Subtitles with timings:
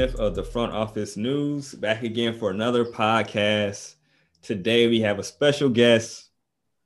[0.00, 3.96] Smith of the Front Office News, back again for another podcast.
[4.40, 6.30] Today we have a special guest.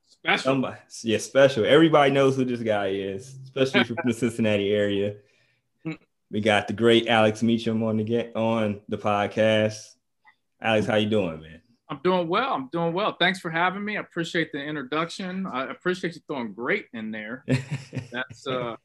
[0.05, 0.43] Special.
[0.43, 1.63] Somebody, yeah, special.
[1.63, 5.15] Everybody knows who this guy is, especially from the Cincinnati area.
[6.29, 9.93] We got the great Alex Meacham on the get on the podcast.
[10.59, 11.61] Alex, how you doing, man?
[11.89, 12.53] I'm doing well.
[12.53, 13.15] I'm doing well.
[13.17, 13.95] Thanks for having me.
[13.95, 15.45] I appreciate the introduction.
[15.45, 17.45] I appreciate you throwing great in there.
[18.11, 18.75] That's uh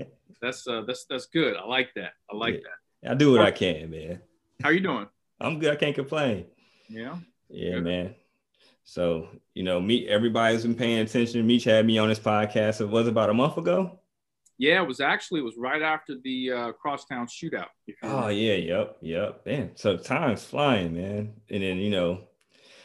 [0.41, 1.57] that's uh that's that's good.
[1.57, 2.13] I like that.
[2.33, 2.61] I like Yeah.
[2.61, 2.80] that.
[3.07, 4.21] I do what I can, man.
[4.63, 5.07] How you doing?
[5.41, 5.73] I'm good.
[5.73, 6.47] I can't complain.
[6.89, 7.17] Yeah.
[7.49, 7.85] Yeah, Good.
[7.85, 8.15] man.
[8.85, 11.47] So, you know, me, everybody's been paying attention.
[11.47, 12.81] Meech had me on this podcast.
[12.81, 14.01] It was about a month ago.
[14.59, 17.69] Yeah, it was actually it was right after the uh crosstown shootout.
[18.03, 19.47] Oh yeah, yep, yep.
[19.47, 21.33] Man, so time's flying, man.
[21.49, 22.25] And then you know,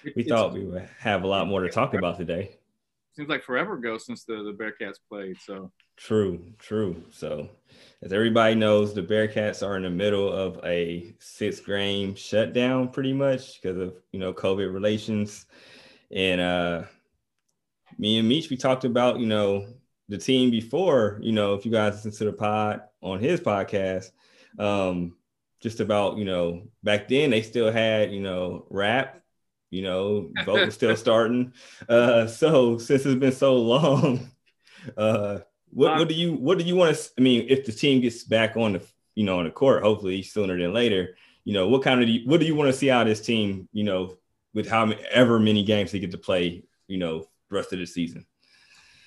[0.06, 2.58] we it's- thought we would have a lot more to talk about today.
[3.18, 5.36] seems like forever ago since the, the Bearcats played.
[5.42, 7.04] So True, true.
[7.12, 7.50] So,
[8.02, 13.14] as everybody knows, the Bearcats are in the middle of a sixth game shutdown, pretty
[13.14, 15.46] much because of you know COVID relations.
[16.12, 16.84] And uh,
[17.98, 19.68] me and Meech, we talked about you know
[20.10, 21.20] the team before.
[21.22, 24.12] You know, if you guys listen to the pod on his podcast,
[24.60, 25.16] um,
[25.62, 29.22] just about you know back then they still had you know rap.
[29.72, 31.54] You know, Vogt was still starting.
[31.90, 34.30] Uh, so since it's been so long,
[34.98, 37.10] uh, what, what do you what do you want to?
[37.18, 38.82] I mean, if the team gets back on the
[39.16, 42.40] you know on the court, hopefully sooner than later, you know, what kind of what
[42.40, 43.68] do you want to see out of this team?
[43.74, 44.18] You know,
[44.54, 48.26] with however many, games they get to play, you know, the rest of the season.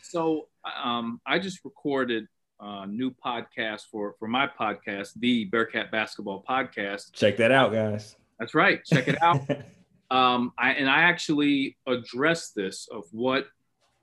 [0.02, 0.48] so
[0.82, 2.26] um I just recorded
[2.60, 7.12] a new podcast for for my podcast, the Bearcat Basketball Podcast.
[7.12, 8.16] Check that out, guys.
[8.38, 8.84] That's right.
[8.84, 9.40] Check it out.
[10.10, 13.46] um, I, and I actually addressed this of what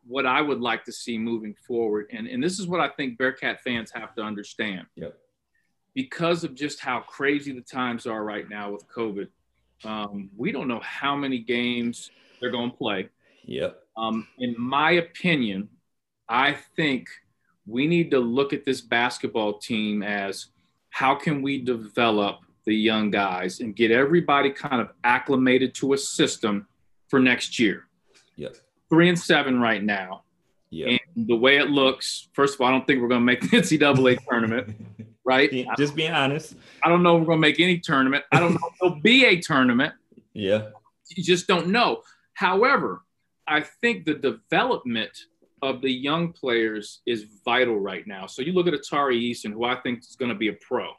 [0.08, 3.18] what I would like to see moving forward, and and this is what I think
[3.18, 4.85] Bearcat fans have to understand.
[4.96, 5.18] Yep.
[5.94, 9.28] Because of just how crazy the times are right now with COVID,
[9.85, 13.09] um, we don't know how many games they're going to play.
[13.46, 13.81] yep.
[13.97, 15.69] Um, in my opinion,
[16.28, 17.08] I think
[17.66, 20.47] we need to look at this basketball team as
[20.90, 25.97] how can we develop the young guys and get everybody kind of acclimated to a
[25.97, 26.68] system
[27.08, 27.85] for next year.
[28.35, 28.58] Yep.
[28.90, 30.23] Three and seven right now.
[30.69, 30.97] Yeah.
[31.16, 33.41] And the way it looks, first of all, I don't think we're going to make
[33.41, 34.75] the NCAA tournament,
[35.25, 35.50] right?
[35.78, 36.56] Just being honest.
[36.84, 38.25] I don't know if we're going to make any tournament.
[38.31, 39.94] I don't know if there'll be a tournament.
[40.34, 40.69] Yeah.
[41.16, 42.01] you just don't know.
[42.34, 43.03] However,
[43.47, 45.12] I think the development
[45.62, 48.25] of the young players is vital right now.
[48.28, 50.90] So you look at Atari Eason, who I think is going to be a pro,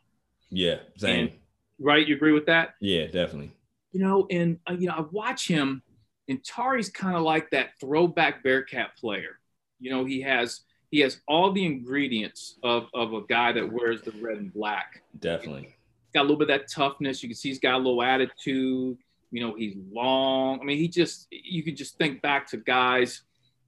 [0.51, 0.77] Yeah.
[0.97, 1.33] Same.
[1.79, 2.07] right?
[2.07, 2.75] You agree with that?
[2.81, 3.53] Yeah, definitely.
[3.93, 5.83] You know, and uh, you know, I watch him,
[6.29, 9.39] and Tari's kind of like that throwback Bearcat player.
[9.79, 14.03] You know, he has he has all the ingredients of of a guy that wears
[14.03, 15.03] the red and black.
[15.19, 15.75] Definitely.
[16.15, 17.23] got a little bit of that toughness.
[17.23, 18.99] You can see he's got a little attitude.
[19.31, 20.61] You know, he's long.
[20.61, 23.23] I mean, he just, you could just think back to guys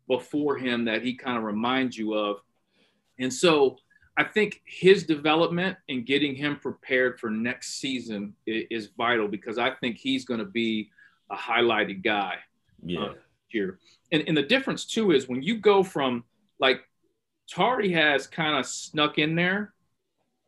[0.07, 2.41] before him that he kind of reminds you of.
[3.19, 3.77] And so
[4.17, 9.71] I think his development and getting him prepared for next season is vital because I
[9.75, 10.91] think he's going to be
[11.31, 12.37] a highlighted guy
[12.85, 13.13] Yeah.
[13.49, 13.79] here.
[14.13, 16.25] And, and the difference too is when you go from
[16.61, 16.81] like
[17.49, 19.73] Tari has kind of snuck in there.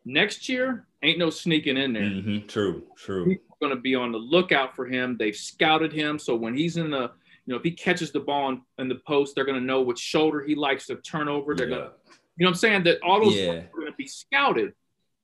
[0.04, 2.02] Next year, ain't no sneaking in there.
[2.02, 2.48] Mhm.
[2.48, 2.84] True.
[2.96, 3.26] True.
[3.26, 5.16] People are going to be on the lookout for him.
[5.18, 7.02] They've scouted him, so when he's in the,
[7.46, 9.82] you know, if he catches the ball in, in the post, they're going to know
[9.82, 11.54] which shoulder he likes to turn over.
[11.54, 11.76] They're Yeah.
[11.76, 11.94] going to,
[12.36, 13.50] you know, what I'm saying that all those Yeah.
[13.52, 14.72] are going to be scouted.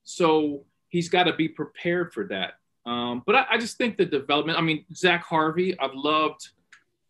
[0.05, 2.55] So he's got to be prepared for that.
[2.85, 4.59] Um, but I, I just think the development.
[4.59, 5.79] I mean, Zach Harvey.
[5.79, 6.51] I've loved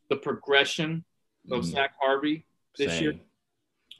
[0.09, 1.05] the progression
[1.51, 1.65] of Mhm.
[1.73, 2.45] Zach Harvey
[2.79, 3.03] this Same.
[3.03, 3.15] year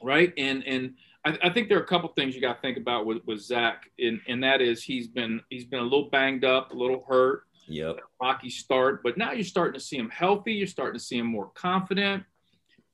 [0.03, 0.31] right?
[0.37, 0.93] And and
[1.25, 3.39] I, I think there are a couple things you got to think about with, with
[3.41, 7.03] Zach, and, and that is he's been he's been a little banged up, a little
[7.07, 7.97] hurt, Yep.
[8.21, 10.53] rocky start, but now you're starting to see him healthy.
[10.53, 12.23] You're starting to see him more confident,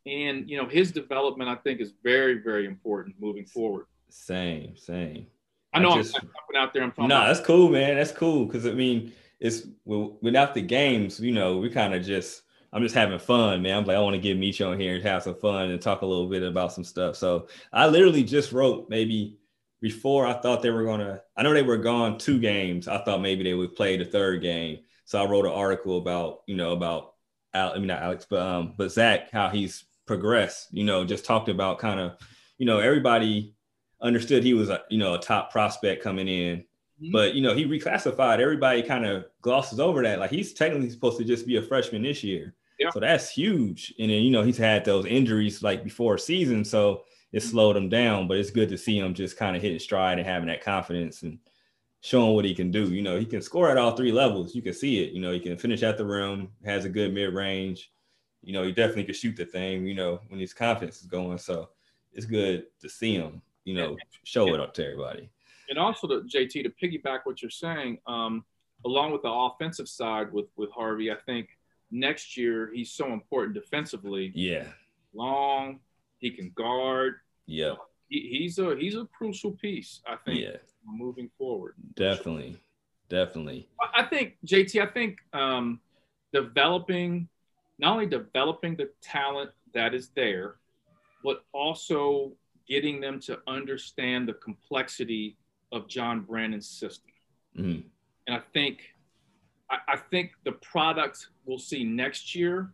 [0.05, 3.85] and you know his development I think is very very important moving forward.
[4.09, 4.77] Same.
[4.77, 5.27] Same.
[5.73, 6.83] I know I am jumping out there.
[6.83, 7.95] I'm No, about that's cool, man.
[7.95, 12.03] That's cool because I mean, it's well, without the games, you know, we kind of
[12.05, 12.42] just.
[12.73, 13.77] I'm just having fun, man.
[13.77, 16.01] I'm like, I want to get Meech on here and have some fun and talk
[16.01, 17.15] a little bit about some stuff.
[17.15, 19.37] So I literally just wrote maybe
[19.81, 21.21] before I thought they were gonna.
[21.37, 22.87] I know they were gone two games.
[22.87, 24.79] I thought maybe they would play the third game.
[25.05, 27.13] So I wrote an article about, you know, about
[27.53, 30.69] Al, I mean not Alex, but um, but Zach, how he's progressed.
[30.71, 32.17] You know, just talked about kind of,
[32.57, 33.53] you know, everybody
[34.01, 36.65] understood he was a you know a top prospect coming in
[37.01, 37.11] Mhm.
[37.11, 41.17] but you know he reclassified everybody kind of glosses over that like he's technically supposed
[41.17, 42.89] to just be a freshman this year Yeah.
[42.91, 47.03] so that's huge and then you know he's had those injuries like before season so
[47.31, 50.19] it slowed him down but it's good to see him just kind of hitting stride
[50.19, 51.39] and having that confidence and
[52.03, 52.93] showing what he can do.
[52.93, 54.53] You know, he can score at all three levels.
[54.53, 55.13] You can see it.
[55.13, 57.91] You know, he can finish at the rim, has a good mid range.
[58.43, 59.87] You know, he definitely can shoot the thing.
[59.87, 61.37] You know, when his confidence is going.
[61.37, 61.69] So
[62.11, 63.41] it's good to see him.
[63.63, 65.29] You know, show it up to everybody.
[65.69, 68.43] And also, to JT, to piggyback what you're saying, um,
[68.85, 71.52] along with the offensive side with with Harvey, I think
[71.93, 74.31] next year he's so important defensively.
[74.35, 74.67] Yeah,
[75.13, 75.79] long,
[76.17, 77.15] he can guard.
[77.45, 77.75] Yeah,
[78.09, 80.01] he, he's a he's a crucial piece.
[80.07, 80.39] I think.
[80.39, 81.75] Yeah moving forward.
[81.95, 82.57] Definitely,
[83.09, 83.67] definitely.
[83.95, 84.81] I think JT.
[84.81, 85.79] I think um,
[86.31, 87.27] developing,
[87.79, 90.55] not only developing the talent that is there,
[91.23, 92.33] but also
[92.67, 95.37] getting them to understand the complexity
[95.71, 97.11] of John Brannen's system.
[97.57, 97.87] Mm-hmm.
[98.27, 98.92] And I think,
[99.69, 102.73] I, I think the product we'll see next year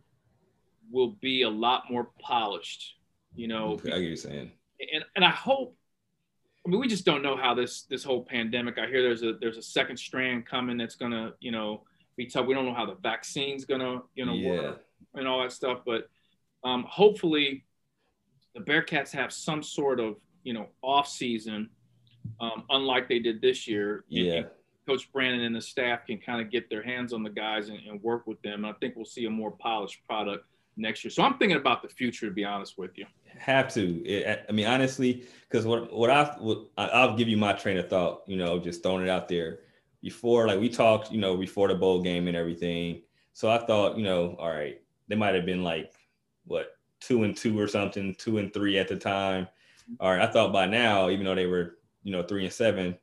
[0.90, 2.96] will be a lot more polished.
[3.34, 4.50] You know, I get you saying.
[4.92, 5.76] And, and I hope
[6.66, 8.78] I mean, we just don't know how this this whole pandemic.
[8.78, 11.84] I hear there's a there's a second strand coming that's gonna you know
[12.16, 12.46] be tough.
[12.46, 14.50] We don't know how the vaccine's gonna you know yeah.
[14.50, 14.84] work
[15.14, 15.80] and all that stuff.
[15.86, 16.08] But
[16.62, 17.64] um, hopefully,
[18.54, 21.70] the Bearcats have some sort of you know off season,
[22.40, 24.04] um, unlike they did this year.
[24.08, 24.42] Yeah.
[24.90, 27.78] Coach Brannen and the staff can kind of get their hands on the guys and,
[27.88, 28.64] and work with them.
[28.64, 30.44] I think we'll see a more polished product
[30.76, 31.12] next year.
[31.12, 33.06] So I'm thinking about the future, to be honest with you.
[33.38, 34.34] Have to.
[34.48, 38.22] I mean, honestly, because what what I what, I'll give you my train of thought.
[38.26, 39.60] You know, just throwing it out there
[40.02, 43.02] before, like we talked, you know, before the bowl game and everything.
[43.32, 45.92] So I thought, you know, all right, they might have been like
[46.46, 49.46] what two and two or something, two and three at the time.
[50.00, 52.98] All right, I thought by now, even though they were, you know, three and seven,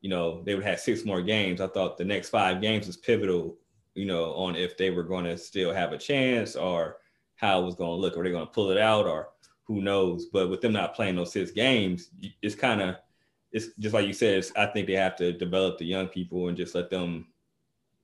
[0.00, 1.60] you know, they would have six more games.
[1.60, 3.56] I thought the next five games was pivotal,
[3.94, 6.96] you know, on if they were going to still have a chance or
[7.36, 8.16] how it was going to look.
[8.16, 9.28] Are they going to pull it out or
[9.64, 10.26] who knows?
[10.26, 12.10] But with them not playing those six games,
[12.42, 12.96] it's kind of
[13.52, 14.44] it's just like you said.
[14.56, 17.26] I think they have to develop the young people and just let them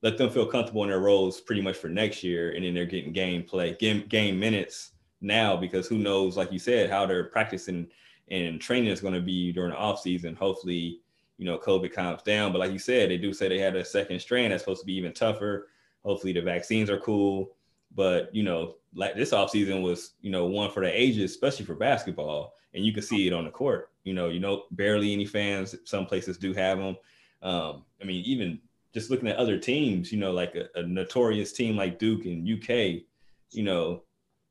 [0.02, 2.84] let them feel comfortable in their roles pretty much for next year, and then they're
[2.84, 7.24] getting game play, game game minutes now because who knows, like you said, how they're
[7.24, 7.88] practicing
[8.28, 10.34] and training is going to be during the off season.
[10.34, 11.00] Hopefully,
[11.38, 12.52] you know, COVID calms down.
[12.52, 14.86] But like you said, they do say they had a second strain that's supposed to
[14.86, 15.68] be even tougher.
[16.04, 17.52] Hopefully, the vaccines are cool.
[17.94, 21.74] But you know, like this offseason was, you know, one for the ages, especially for
[21.74, 22.54] basketball.
[22.74, 23.90] And you can see it on the court.
[24.04, 25.74] You know, you know, barely any fans.
[25.84, 26.96] Some places do have them.
[27.42, 28.60] Um, I mean, even
[28.92, 32.48] just looking at other teams, you know, like a, a notorious team like Duke and
[32.48, 33.02] UK,
[33.50, 34.02] you know,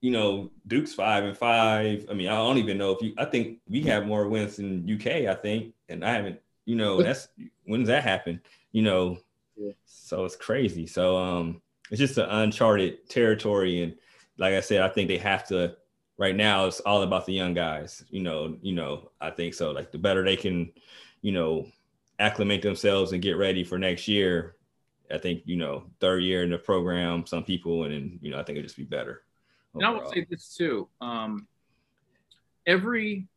[0.01, 2.05] you know, Duke's five and five.
[2.11, 3.13] I mean, I don't even know if you.
[3.17, 5.27] I think we have more wins than UK.
[5.27, 6.39] I think, and I haven't.
[6.65, 7.27] You know, that's
[7.65, 8.41] when does that happen?
[8.71, 9.17] You know,
[9.55, 9.71] yeah.
[9.85, 10.87] so it's crazy.
[10.87, 13.95] So um, it's just an uncharted territory, and
[14.37, 15.75] like I said, I think they have to.
[16.17, 18.03] Right now, it's all about the young guys.
[18.09, 19.71] You know, you know, I think so.
[19.71, 20.71] Like the better they can,
[21.21, 21.67] you know,
[22.19, 24.55] acclimate themselves and get ready for next year.
[25.11, 28.39] I think you know, third year in the program, some people, and then you know,
[28.39, 29.23] I think it'll just be better.
[29.75, 29.91] Overall.
[29.91, 30.87] And I will say this too.
[31.01, 31.47] Um,
[32.65, 33.27] every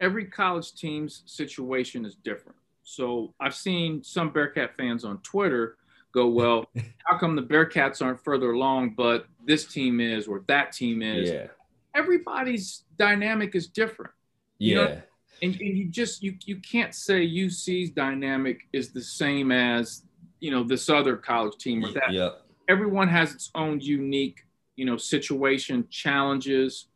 [0.00, 2.58] every college team's situation is different.
[2.88, 5.76] So I've seen some Bearcat fans on Twitter
[6.12, 6.66] go, well,
[7.04, 11.28] how come the Bearcats aren't further along, but this team is or that team is?
[11.28, 11.48] Yeah.
[11.96, 14.12] Everybody's dynamic is different.
[14.58, 14.68] Yeah.
[14.68, 15.02] You know?
[15.42, 20.04] and, and you just you you can't say UC's dynamic is the same as
[20.40, 22.12] you know this other college team or that.
[22.12, 22.30] Yeah.
[22.68, 26.86] Everyone has its own unique you know situation, challenges,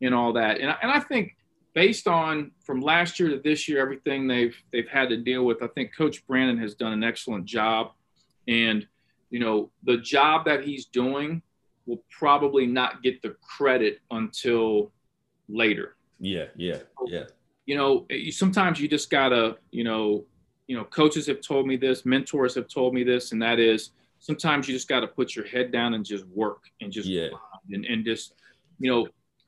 [0.00, 0.60] and all that.
[0.60, 1.36] And and I think
[1.76, 5.62] based on from last year to this year, everything they've they've had to deal with,
[5.62, 7.92] I think Coach Brannen has done an excellent job.
[8.48, 8.86] And,
[9.30, 11.42] you know, the job that he's doing
[11.84, 14.90] will probably not get the credit until
[15.48, 15.96] later.
[16.18, 17.24] Yeah, yeah, yeah.
[17.66, 20.24] You know, sometimes you just gotta, you know,
[20.66, 23.90] you know, coaches have told me this, mentors have told me this, and that is
[24.18, 27.28] sometimes you just got to put your head down and just work and just yeah.
[27.70, 28.32] and, and just,
[28.80, 29.06] you know,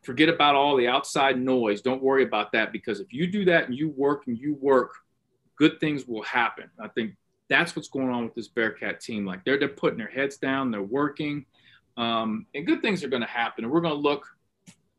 [0.09, 1.83] forget about all the outside noise.
[1.83, 4.95] Don't worry about that because if you do that and you work and you work,
[5.57, 6.71] good things will happen.
[6.83, 7.15] I think
[7.51, 9.27] that's what's going on with this Bearcat team.
[9.27, 11.45] Like they're they're putting their heads down, they're working,
[11.99, 13.65] um, and good things are going to happen.
[13.65, 14.27] And we're going to look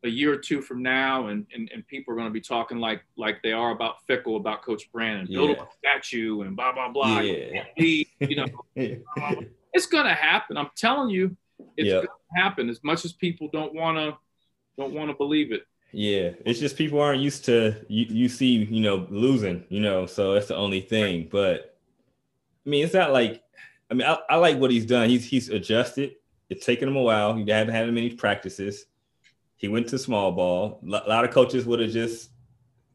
[0.04, 2.78] a year or two from now, and and, and people are going to be talking
[2.78, 5.38] like like they are about Fickle, about Coach Brannen, yeah.
[5.38, 7.18] build a statue, and blah blah blah.
[7.18, 7.64] Yeah.
[7.76, 10.56] you know, it's going to happen.
[10.56, 11.36] I'm telling you,
[11.76, 12.04] it's yep.
[12.04, 12.70] going to happen.
[12.70, 14.16] As much as people don't want to
[14.80, 15.62] don't want to believe it.
[15.92, 20.06] Yeah, it's just people aren't used to you, you see, you know, losing, you know,
[20.06, 21.28] so that's the only thing.
[21.30, 21.76] But
[22.64, 23.42] I mean, it's not like
[23.90, 25.08] I mean, I, I like what he's done.
[25.08, 26.14] He's he's adjusted.
[26.48, 27.34] It's taken him a while.
[27.34, 28.86] He haven't had many practices.
[29.56, 30.80] He went to small ball.
[30.84, 32.30] A lot of coaches would have just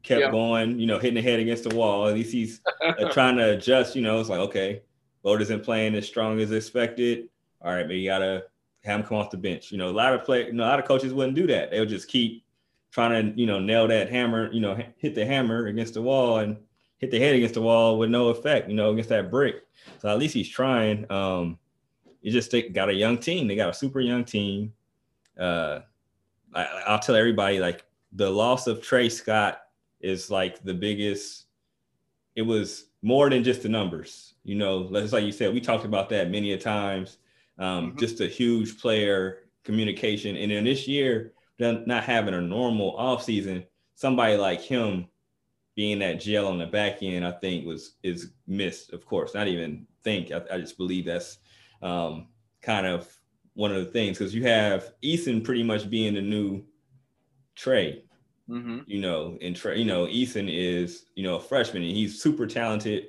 [0.02, 0.30] kept Yeah.
[0.30, 2.08] going, you know, hitting the head against the wall.
[2.08, 3.94] At least he's uh, trying to adjust.
[3.94, 4.82] You know, it's like okay,
[5.22, 7.28] Vogt isn't playing as strong as expected.
[7.60, 8.44] All right, but you gotta
[8.86, 9.70] have him come off the bench.
[9.70, 11.70] You know, a lot of play, you know, a lot of coaches wouldn't do that.
[11.70, 12.44] They would just keep
[12.90, 16.38] trying to, you know, nail that hammer, you know, hit the hammer against the wall
[16.38, 16.56] and
[16.98, 19.64] hit the head against the wall with no effect, you know, against that brick.
[19.98, 21.10] So at least he's trying.
[21.10, 21.58] Um,
[22.22, 23.46] you just think got a young team.
[23.46, 24.72] They got a super young team.
[25.38, 25.80] Uh,
[26.54, 29.62] I, I'll tell everybody like the loss of Trey Scott
[30.00, 31.44] is like the biggest.
[32.34, 34.90] It was more than just the numbers, you know.
[34.92, 37.18] Just like you said, we talked about that many a times.
[37.58, 37.98] Um, Mhm.
[37.98, 44.36] Just a huge player, communication, and then this year, not having a normal offseason, somebody
[44.36, 45.08] like him
[45.74, 48.92] being that gel on the back end, I think was is missed.
[48.92, 50.32] Of course, not even think.
[50.32, 51.38] I, I just believe that's
[51.82, 52.28] um,
[52.62, 53.08] kind of
[53.54, 56.64] one of the things because you have Eason pretty much being the new
[57.54, 58.04] Trey,
[58.48, 62.22] hmm you know, and Trey, you know, Eason is you know a freshman and he's
[62.22, 63.08] super talented,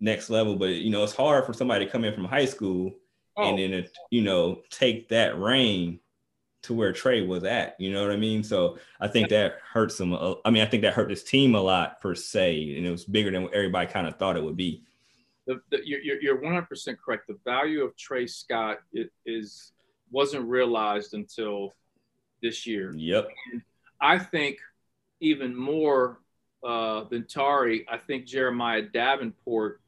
[0.00, 0.56] next level.
[0.56, 2.96] But you know, it's hard for somebody to come in from high school
[3.36, 6.00] Oh, and then you know take that reign
[6.62, 7.76] to where Trey was at.
[7.78, 8.42] You know what I mean?
[8.42, 10.14] So I think that hurts him.
[10.14, 13.04] I mean, I think that hurt his team a lot per se, and it was
[13.04, 14.82] bigger than what everybody kind of thought it would be.
[15.46, 17.28] the, the, you're, you're- you're 100% correct.
[17.28, 18.78] The value of Trey Scott
[19.24, 19.72] is
[20.10, 21.74] wasn't realized until
[22.42, 22.92] this year.
[22.96, 23.28] Yep.
[24.00, 24.58] I think
[25.20, 26.20] even more
[26.66, 29.80] uh, than Tari, I think Jeremiah Davenport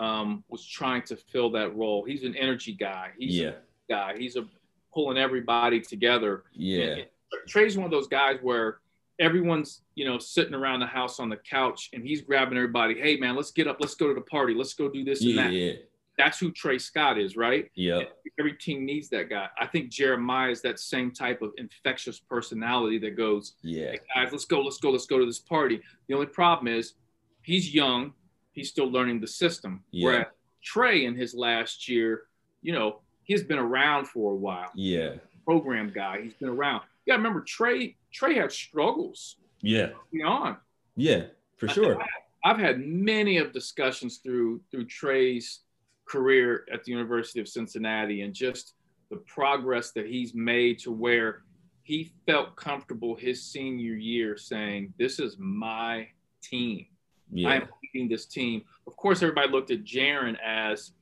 [0.00, 2.04] um, was trying to fill that role.
[2.04, 3.10] He's an energy guy.
[3.18, 3.48] He's Yeah.
[3.48, 3.54] a
[3.88, 4.16] guy.
[4.18, 4.46] He's a
[4.92, 6.44] pulling everybody together.
[6.52, 6.84] Yeah.
[6.84, 7.06] And
[7.46, 8.78] Trey's one of those guys where
[9.20, 12.98] everyone's you know sitting around the house on the couch and he's grabbing everybody.
[12.98, 13.76] Hey man, let's get up.
[13.78, 14.54] Let's go to the party.
[14.54, 15.52] Let's go do this and that.
[15.52, 15.72] Yeah.
[16.18, 17.70] That's who Trey Scott is, right?
[17.74, 18.02] Yeah.
[18.38, 19.48] Every team needs that guy.
[19.58, 23.92] I think Jeremiah is that same type of infectious personality that goes, Yeah.
[23.92, 25.80] hey guys, let's go, let's go, let's go to this party.
[26.08, 26.94] The only problem is
[27.42, 28.12] he's young,
[28.52, 29.82] he's still learning the system.
[29.90, 30.04] Yeah.
[30.06, 30.26] Whereas
[30.62, 32.22] Trey in his last year,
[32.62, 34.70] you know, he's been around for a while.
[34.74, 35.14] Yeah.
[35.44, 36.82] Program guy, he's been around.
[37.06, 39.90] Yeah, remember Trey, Trey had struggles Yeah.
[40.12, 40.56] beyond.
[40.96, 41.26] Yeah.
[41.56, 42.02] For sure.
[42.44, 45.60] I've had many of discussions through through Trey's
[46.06, 48.74] career at the University of Cincinnati and just
[49.10, 51.42] the progress that he's made to where
[51.82, 56.08] he felt comfortable his senior year saying, This is my
[56.42, 56.86] team.
[57.32, 57.52] I Yeah.
[57.54, 58.62] am leading this team.
[58.86, 60.92] Of course, everybody looked at Jaron as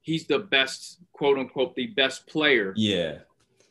[0.00, 2.72] he's the best, quote unquote, the best player.
[2.76, 3.18] Yeah.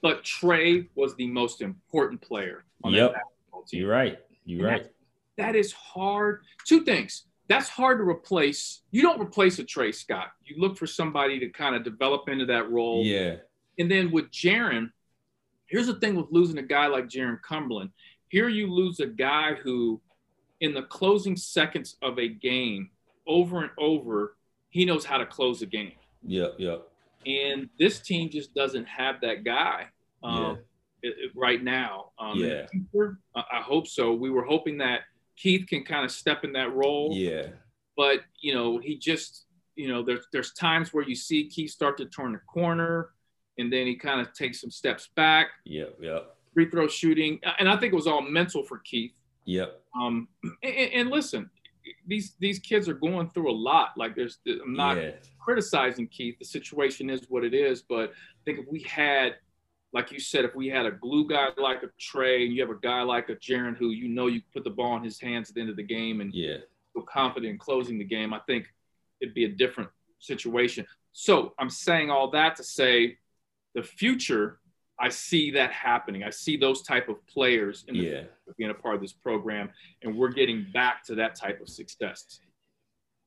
[0.02, 3.12] But Trey was the most important player on Yep.
[3.14, 3.82] that basketball team.
[3.82, 4.20] You're right.
[4.46, 4.92] You're And right.
[5.38, 6.44] that is hard.
[6.66, 7.26] Two things.
[7.48, 8.82] That's hard to replace.
[8.92, 10.32] You don't replace a Trey Scott.
[10.46, 13.04] You look for somebody to kind of develop into that role.
[13.06, 13.38] Yeah.
[13.78, 14.92] And then with Jaron,
[15.68, 17.92] here's the thing with losing a guy like Jaron Cumberland.
[18.30, 20.02] Here you lose a guy who,
[20.62, 22.90] in the closing seconds of a game,
[23.28, 24.38] over and over,
[24.70, 25.94] he knows how to close a game.
[26.26, 26.88] Yeah, Yep.
[27.28, 29.88] And this team just doesn't have that guy
[30.24, 30.58] um,
[31.04, 32.12] it- it- right now.
[32.18, 32.66] Um, Yeah.
[32.68, 34.14] future, I hope so.
[34.14, 35.02] We were hoping that
[35.36, 37.48] Keith can kind of step in that role Yeah.
[37.98, 41.98] but you know he just you know there's there's times where you see Keith start
[41.98, 43.10] to turn the corner
[43.58, 46.20] and then he kind of takes some steps back Yeah, yeah.
[46.54, 49.14] free throw shooting and I think it was all mental for Keith
[49.46, 49.82] Yep.
[50.00, 50.28] um
[50.64, 51.50] and, and listen
[52.08, 55.12] these these kids are going through a lot like there's I'm not yeah.
[55.40, 59.36] criticizing Keith the situation is what it is but I think if we had
[59.94, 62.70] like you said, if we had a glue guy like a Trey, and you have
[62.70, 65.50] a guy like a Jaron who you know you put the ball in his hands
[65.50, 66.60] at the end of the game, and Yeah.
[66.94, 68.68] feel confident in closing the game, I think
[69.20, 70.88] it'd be a different situation.
[71.12, 73.18] So I'm saying all that to say
[73.74, 74.61] the future,
[75.02, 76.24] I see that happening.
[76.24, 78.24] I see those type of players in the Yeah.
[78.58, 79.72] being a part of this program,
[80.04, 82.40] and we're getting back to that type of success.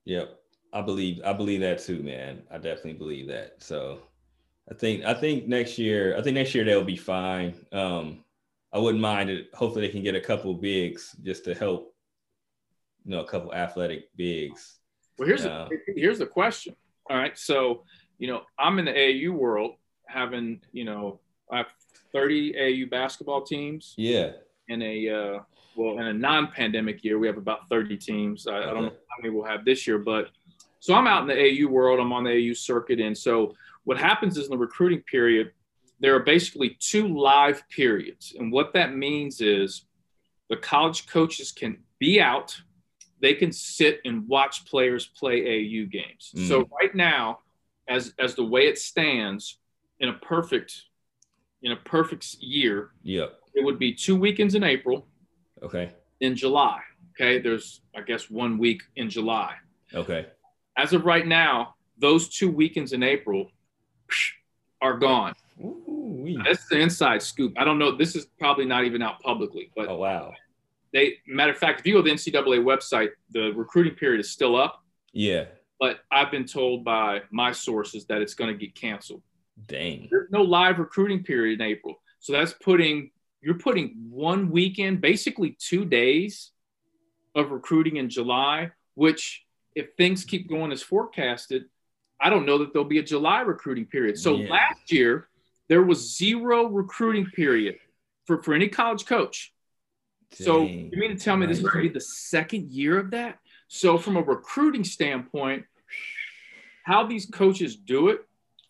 [0.05, 0.41] Yep.
[0.73, 2.43] I believe I believe that too, man.
[2.51, 3.61] I definitely believe that.
[3.63, 4.01] So
[4.71, 7.55] I think I think next year, I think next year they'll be fine.
[7.73, 8.25] Um,
[8.73, 9.51] I wouldn't mind it.
[9.55, 11.95] Hopefully they can get a couple bigs just to help,
[13.05, 14.79] you know, a couple athletic bigs.
[15.19, 15.69] Well, here's Yeah.
[15.71, 16.77] the, here's the question.
[17.11, 17.85] All right, so
[18.19, 19.77] you know I'm in the AAU world,
[20.07, 21.21] having you know
[21.51, 21.67] I have
[22.13, 24.33] 30 AU basketball teams Yeah.
[24.69, 25.39] in a uh,
[25.77, 28.47] well in a non-pandemic year we have about 30 teams.
[28.47, 30.31] I, I don't know how many we'll have this year, but
[30.81, 31.99] so I'm out in the AU world.
[31.99, 35.53] I'm on the AU circuit, and so what happens is in the recruiting period,
[36.01, 39.87] there are basically two live periods, and what that means is
[40.51, 42.61] the college coaches can be out
[43.25, 46.31] they can sit and watch players play AU games.
[46.37, 46.47] Mm.
[46.47, 47.39] So right now,
[47.89, 49.61] as as the way it stands,
[49.99, 50.83] in a perfect
[51.65, 53.41] in a perfect year, Yep.
[53.55, 55.09] it would be two weekends in April,
[55.63, 55.91] Okay.
[56.21, 56.81] in July.
[57.15, 59.55] Okay, there's I guess one week in July.
[59.95, 60.27] Okay.
[60.77, 63.51] As of right now, those two weekends in April
[64.83, 65.33] are gone.
[65.61, 67.55] Ooh, That's the inside scoop.
[67.57, 67.93] I don't know.
[67.97, 70.33] This is probably not even out publicly, but oh wow.
[70.93, 74.31] They matter of fact, if you go to the NCAA website, the recruiting period is
[74.31, 74.85] still up.
[75.13, 75.47] Yeah.
[75.81, 79.23] But I've been told by my sources that it's going to get canceled.
[79.67, 80.09] Dang.
[80.35, 81.95] No live recruiting period in April.
[82.19, 83.11] So that's putting
[83.41, 86.51] you're putting one weekend, basically two days
[87.35, 91.65] of recruiting in July, which if things keep going as forecasted,
[92.21, 94.19] I don't know that there'll be a July recruiting period.
[94.19, 94.51] So yeah.
[94.51, 95.29] last year
[95.69, 97.77] there was zero recruiting period
[98.25, 99.53] for, for any college coach.
[100.31, 100.47] Dang.
[100.47, 103.11] So you mean to tell me this is going to be the second year of
[103.11, 103.39] that?
[103.69, 105.65] So from a recruiting standpoint,
[106.85, 108.21] how these coaches do it,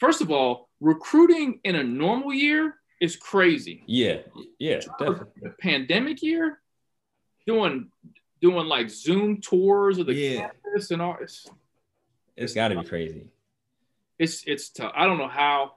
[0.01, 3.83] first of all, recruiting in a normal year is crazy.
[3.87, 4.19] Yeah,
[4.59, 5.51] yeah, definitely.
[5.61, 6.61] Pandemic year,
[7.47, 7.91] doing
[8.41, 10.41] doing like Zoom tours of the yeah.
[10.41, 11.17] campus and all.
[11.21, 11.47] It's,
[12.37, 13.27] it's got to be crazy.
[14.19, 14.93] It's it's tough.
[14.95, 15.77] I don't know how.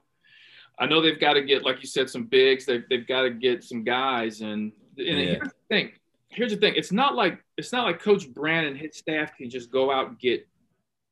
[0.80, 2.66] I know they've got to get, like you said, some bigs.
[2.68, 4.42] They've, they've got to get some guys.
[4.42, 5.16] And, and yeah.
[5.16, 5.92] here's the thing.
[6.30, 6.76] Here's the thing.
[6.76, 10.10] It's not like it's not like Coach Brannen and his staff can just go out
[10.10, 10.48] and get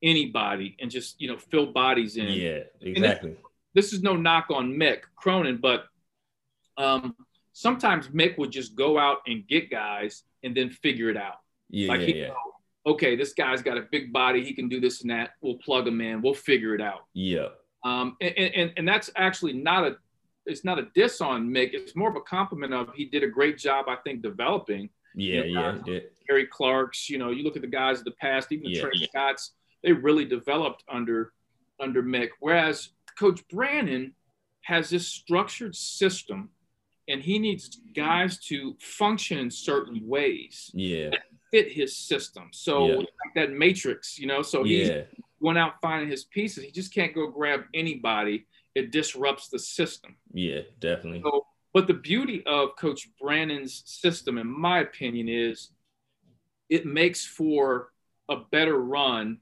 [0.04, 2.28] anybody and just you know fill bodies in.
[2.28, 3.38] Yeah, exactly.
[3.76, 5.86] This, is no knock on Mick Cronin, but
[6.78, 7.16] um,
[7.54, 11.36] sometimes Mick would just go out and get guys and then figure it out.
[11.70, 12.30] Yeah, like yeah, yeah.
[12.86, 14.44] okay, this guy's got a big body.
[14.44, 15.32] He can do this and that.
[15.42, 16.22] We'll plug him in.
[16.22, 17.06] We'll figure it out.
[17.14, 17.50] Yeah.
[17.84, 19.98] Um, and, and, and that's actually not a,
[20.46, 21.74] it's not a diss on Mick.
[21.74, 24.90] It's more of a compliment of he did a great job, I think, developing.
[25.16, 26.00] Yeah, you know, yeah.
[26.28, 28.92] Gary Clark's, you know, you look at the guys of the past, even yeah, Trey
[28.96, 29.08] yeah.
[29.08, 29.52] Scotts,
[29.84, 31.32] they really developed under
[31.80, 32.30] under Mick.
[32.40, 34.14] Whereas Coach Brannen
[34.62, 36.50] has this structured system
[37.08, 40.72] and he needs guys to function in certain ways.
[40.74, 41.12] Yeah.
[41.52, 42.50] fit his system.
[42.52, 42.96] So yeah.
[42.96, 45.02] like that matrix, you know, so he's yeah.
[45.42, 46.64] going out finding his pieces.
[46.64, 48.48] He just can't go grab anybody.
[48.74, 50.18] It disrupts the system.
[50.34, 51.22] Yeah, definitely.
[51.24, 55.70] So, but the beauty of Coach Brannen's system, in my opinion, is
[56.70, 57.92] it makes for
[58.30, 59.40] a better run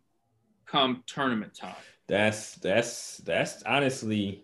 [0.66, 1.76] come tournament time.
[2.08, 4.44] That's that's that's honestly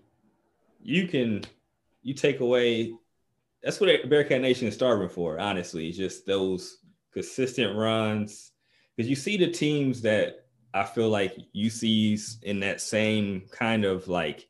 [0.82, 1.44] you can
[2.02, 2.94] you take away
[3.62, 5.92] that's what Bearcat Nation is starving for, honestly.
[5.92, 6.78] Just those
[7.12, 8.52] consistent runs.
[8.96, 14.08] Because you see the teams that I feel like UC's in that same kind of
[14.08, 14.48] like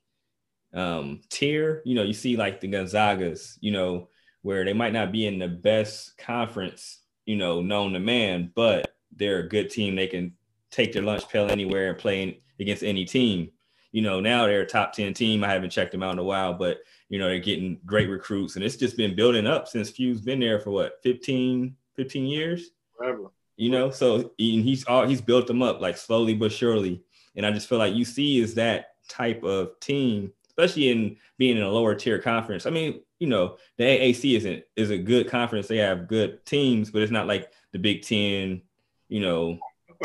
[0.74, 1.82] um tier.
[1.86, 4.10] You know, you see like the Gonzagas, you know,
[4.42, 8.96] where they might not be in the best conference, you know, known to man, but
[9.16, 9.96] they're a good team.
[9.96, 10.34] They can
[10.72, 13.52] take their lunch pail anywhere and play against any team.
[13.92, 15.44] You know, now they're a top 10 team.
[15.44, 18.56] I haven't checked them out in a while, but you know, they're getting great recruits
[18.56, 22.70] and it's just been building up since Few's been there for what, 15, 15 years?
[22.98, 23.32] Forever.
[23.58, 27.04] You know, so he's all he's built them up like slowly but surely.
[27.36, 31.64] And I just feel like UC is that type of team, especially in being in
[31.64, 32.66] a lower tier conference.
[32.66, 35.68] I mean, you know, the AAC isn't is a good conference.
[35.68, 38.62] They have good teams, but it's not like the Big Ten,
[39.10, 39.60] you know,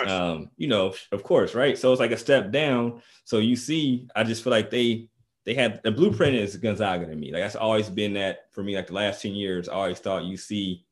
[0.06, 1.78] um, you know, of course, right?
[1.78, 3.02] So it's like a step down.
[3.24, 5.08] So you see, I just feel like they
[5.44, 7.32] they had the blueprint is Gonzaga to me.
[7.32, 8.74] Like that's always been that for me.
[8.76, 10.82] Like the last ten years, I always thought UC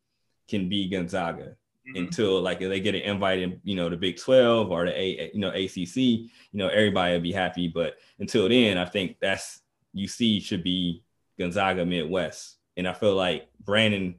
[0.48, 1.56] can be Gonzaga
[1.88, 1.96] mm-hmm.
[1.96, 5.30] until like they get an invite in, you know, the Big Twelve or the A,
[5.32, 5.96] you know, ACC.
[5.96, 7.68] You know, everybody will be happy.
[7.68, 9.60] But until then, I think that's
[9.96, 11.02] UC should be
[11.38, 14.16] Gonzaga Midwest, and I feel like Brannen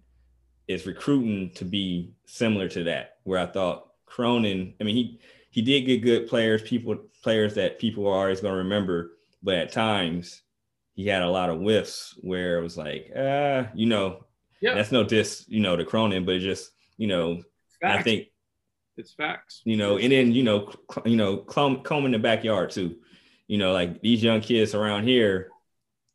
[0.68, 3.18] is recruiting to be similar to that.
[3.24, 7.80] Where I thought Cronin, I mean, he he did get good players, people players that
[7.80, 10.42] people are always going to remember but at times
[10.94, 14.26] he had a lot of whiffs where it was like, uh, you know,
[14.62, 14.74] yeah.
[14.74, 17.42] that's no diss, you know, to Cronin, but just, you know.
[17.84, 18.28] I think
[18.96, 19.62] it's facts.
[19.66, 22.96] You know, and then you know, cl- you know, comb, comb in the backyard too.
[23.48, 25.50] You know, like these young kids around here,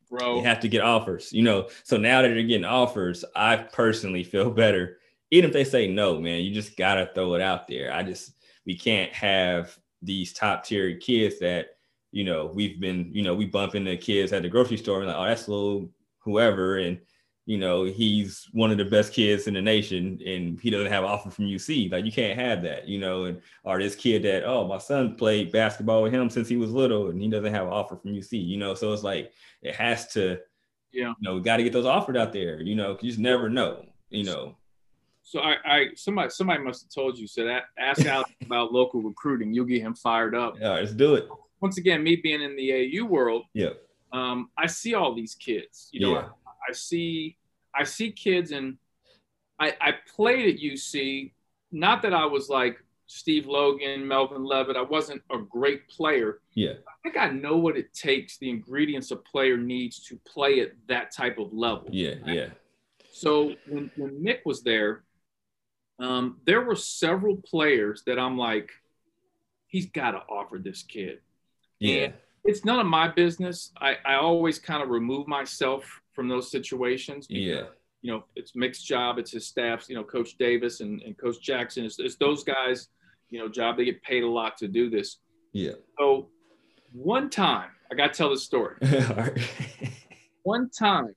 [0.08, 1.30] bro, they have to get offers.
[1.30, 4.96] You know, so now that they're getting offers, I personally feel better.
[5.30, 7.92] Even if they say no, man, you just gotta throw it out there.
[7.92, 8.32] I just
[8.66, 11.78] we can't have these top tier kids that
[12.10, 15.08] you know, we've been, you know, we bump into kids at the grocery store and
[15.08, 16.78] like, oh, that's little whoever.
[16.78, 16.98] And,
[17.46, 21.04] you know, he's one of the best kids in the nation and he doesn't have
[21.04, 21.90] an offer from UC.
[21.90, 25.16] Like you can't have that, you know, and or this kid that, oh, my son
[25.16, 28.12] played basketball with him since he was little and he doesn't have an offer from
[28.12, 28.74] UC, you know.
[28.74, 30.38] So it's like it has to,
[30.92, 33.20] yeah, you know, we got to get those offered out there, you know, you just
[33.20, 34.56] never know, you know.
[35.28, 39.02] So I, I somebody somebody must have told you so that ask Alex about local
[39.02, 39.52] recruiting.
[39.52, 40.56] You'll get him fired up.
[40.58, 41.28] Yeah, let's do it
[41.60, 43.70] once again, me being in the AU world, yeah,
[44.12, 45.88] um, I see all these kids.
[45.92, 46.28] You know, yeah.
[46.46, 47.36] I, I, see
[47.74, 48.78] I see kids, and
[49.58, 51.32] I, I played at UC
[51.70, 54.76] not that I was like Steve Logan, Melvin Levett.
[54.76, 56.40] I wasn't a great player.
[56.54, 56.72] Yeah.
[56.88, 60.72] I think I know what it takes, the ingredients a player needs to play at
[60.88, 61.88] that type of level.
[61.90, 62.14] Yeah.
[62.26, 62.48] Yeah.
[63.12, 65.02] So when, when Mick was there,
[65.98, 68.70] um, there were several players that I'm like,
[69.66, 71.20] he's got to offer this kid.
[71.78, 71.96] Yeah.
[71.96, 73.72] And it's none of my business.
[73.80, 77.26] I, I always kind of remove myself from those situations.
[77.26, 77.62] because, Yeah.
[78.00, 81.42] You know, it's Mick's job, it's his staff's, you know, Coach Davis and, and Coach
[81.42, 81.84] Jackson.
[81.84, 82.88] It's, it's those guys,
[83.28, 83.76] you know, job.
[83.76, 85.18] They get paid a lot to do this.
[85.52, 85.72] Yeah.
[85.98, 86.28] So
[86.92, 88.76] one time, I got to tell this story.
[90.44, 91.14] One time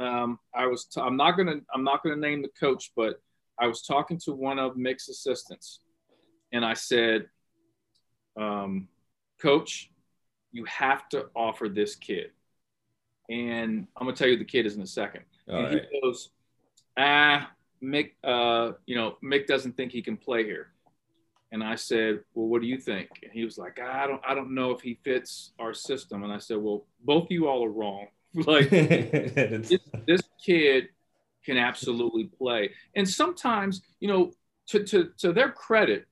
[0.00, 3.20] um, i was t- i'm not gonna i'm not gonna name the coach but
[3.60, 5.80] i was talking to one of mick's assistants
[6.52, 7.26] and i said
[8.36, 8.88] um,
[9.40, 9.90] coach
[10.52, 12.30] you have to offer this kid.
[13.28, 15.22] And i'm gonna tell you the kid is in a second.
[15.48, 15.86] All and right.
[15.90, 16.30] he goes
[16.98, 17.50] ah
[17.82, 20.68] mick uh, you know mick doesn't think he can play here.
[21.52, 23.08] And i said well what do you think?
[23.22, 26.24] And he was like i don't i don't know if he fits our system.
[26.24, 28.06] And i said well both of you all are wrong.
[28.32, 30.90] Like this, this kid
[31.44, 32.70] can absolutely play.
[32.94, 34.32] And sometimes, you know,
[34.68, 36.06] to, to, to their credit,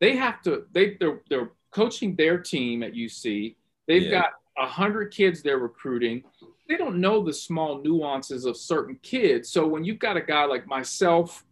[0.00, 3.54] they have to, they, they're, they're coaching their team at UC.
[3.86, 4.10] They've Yeah.
[4.10, 6.24] got a hundred kids they're recruiting.
[6.68, 9.50] They don't know the small nuances of certain kids.
[9.50, 11.44] So when you've got a guy like myself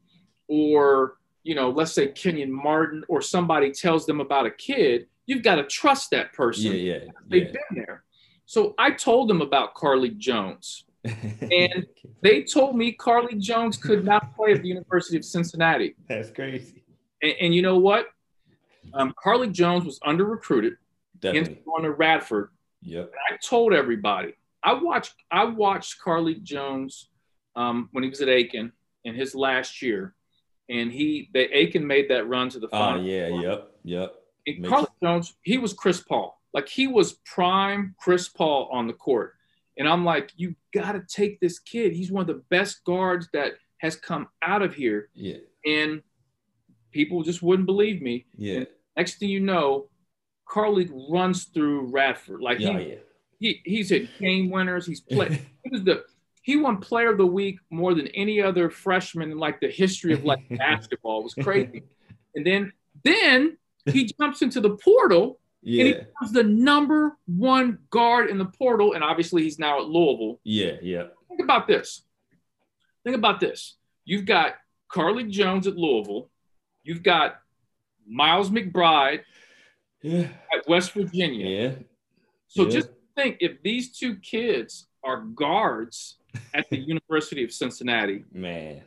[0.48, 5.42] or, you know, let's say Kenyon Martin or somebody tells them about a kid, you've
[5.42, 6.72] got to trust that person.
[6.72, 6.78] yeah.
[6.78, 6.98] Yeah.
[7.28, 7.52] They've Yeah.
[7.70, 8.04] been there.
[8.46, 10.84] So I told them about Carlik Jones.
[11.04, 11.86] And
[12.22, 15.94] they told me Carlik Jones could not play at the University of Cincinnati.
[16.08, 16.84] that's crazy.
[17.22, 18.06] And, and you know what?
[18.94, 20.74] Um, Carlik Jones was under recruited
[21.20, 21.62] Definitely.
[21.64, 22.50] going to Radford.
[22.82, 23.12] Yep.
[23.32, 24.34] I told everybody.
[24.64, 25.14] I watched.
[25.30, 27.08] I watched Carlik Jones
[27.56, 28.72] um, when he was at Aiken
[29.04, 30.14] in his last year,
[30.68, 33.04] and he the Aiken made that run to the Oh final.
[33.04, 33.28] yeah.
[33.28, 33.70] Yep.
[33.84, 34.14] Yep.
[34.46, 36.40] And Makes- Carlik Jones, he was Chris Paul.
[36.54, 39.34] Like he was prime Chris Paul on the court.
[39.78, 41.92] And I'm like, you got to take this kid.
[41.92, 45.08] He's one of the best guards that has come out of here.
[45.14, 45.38] Yeah.
[45.66, 46.02] And
[46.92, 48.26] people just wouldn't believe me.
[48.36, 48.64] Yeah.
[48.96, 49.88] Next thing you know,
[50.48, 52.40] Carlik runs through Radford.
[52.42, 52.72] Like Yeah.
[52.72, 52.94] he, oh, Yeah.
[53.38, 54.86] he he's hit game winners.
[54.86, 55.32] He's played.
[55.64, 56.04] he was the
[56.42, 60.12] he won player of the week more than any other freshman in like the history
[60.12, 61.20] of like basketball.
[61.20, 61.84] It was crazy.
[62.34, 62.72] And then
[63.04, 63.56] then
[63.86, 65.98] he jumps into the portal and he Yeah.
[66.04, 68.92] becomes the number one guard in the portal.
[68.94, 70.40] And obviously he's now at Louisville.
[70.44, 70.76] Yeah.
[70.82, 71.08] Yeah.
[71.28, 72.04] Think about this.
[73.04, 73.76] Think about this.
[74.04, 74.56] You've got
[74.92, 76.30] Carlik Jones at Louisville.
[76.84, 77.40] You've got
[78.06, 79.22] Miles McBride
[80.02, 80.28] Yeah.
[80.56, 81.46] at West Virginia.
[81.46, 81.74] Yeah.
[82.48, 82.70] So Yeah.
[82.70, 86.18] just think if these two kids are guards
[86.54, 88.82] at the University of Cincinnati, Man.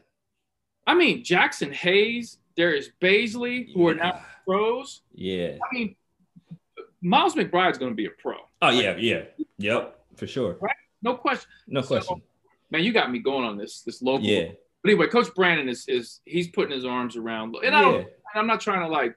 [0.88, 5.02] I mean Jaxson Hayes, Darius Bazley, who are now pros.
[5.14, 5.58] Yeah.
[5.64, 5.96] I mean,
[7.06, 8.96] Miles McBride's going to be a pro, Oh yeah.
[8.98, 9.24] Yeah.
[9.58, 10.00] Yep.
[10.18, 10.58] For sure.
[10.60, 10.76] Right?
[11.02, 11.50] no question.
[11.68, 12.22] No So- question.
[12.72, 14.26] Man, you got me going on this this local.
[14.26, 14.50] Yeah.
[14.82, 18.00] But anyway, Coach Brannen is is he's putting his arms around, and I don't, Yeah.
[18.34, 19.15] and I'm not trying to like,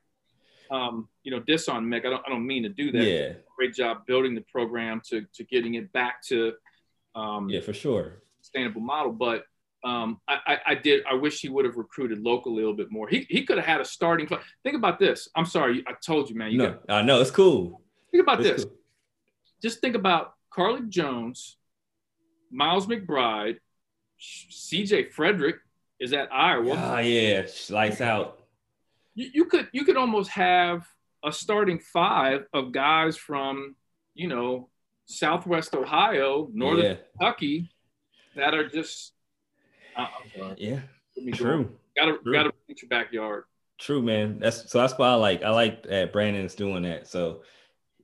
[0.70, 2.04] um, you know, diss on Mick.
[2.06, 3.04] I don't I don't mean to do that.
[3.04, 3.32] Yeah.
[3.56, 6.52] Great job building the program to to getting it back to,
[7.14, 7.60] um, Yeah.
[7.60, 8.22] For sure.
[8.42, 9.12] sustainable model.
[9.12, 9.44] But
[9.84, 11.04] um, I, I, I did.
[11.08, 13.08] I wish he would have recruited locally a little bit more.
[13.08, 14.26] He, he could have had a starting.
[14.64, 15.28] Think about this.
[15.36, 15.84] I'm sorry.
[15.86, 16.50] I told you, man.
[16.50, 16.70] You No.
[16.72, 17.80] got, I know it's cool.
[18.10, 18.64] think about It's this.
[18.64, 18.74] cool.
[19.62, 21.56] Just think about Carlik Jones,
[22.50, 23.58] Miles McBride,
[24.18, 25.10] C.J.
[25.10, 25.56] Frederick
[26.00, 26.94] is at Iowa.
[26.94, 27.46] Oh yeah.
[27.70, 28.40] Lights out.
[29.14, 30.86] You, you could you could almost have
[31.24, 33.74] a starting five of guys from
[34.14, 34.68] you know
[35.06, 36.94] Southwest Ohio, Northern Yeah.
[37.18, 37.70] Kentucky,
[38.36, 39.12] that are just.
[39.98, 40.54] Uh.
[40.56, 40.80] Yeah.
[41.16, 41.38] Let me go.
[41.38, 41.78] True.
[41.96, 42.32] Gotta True.
[42.32, 43.44] gotta paint your backyard.
[43.78, 44.38] True, man.
[44.38, 47.06] That's so that's why I like I like that Brannen's doing that.
[47.08, 47.42] So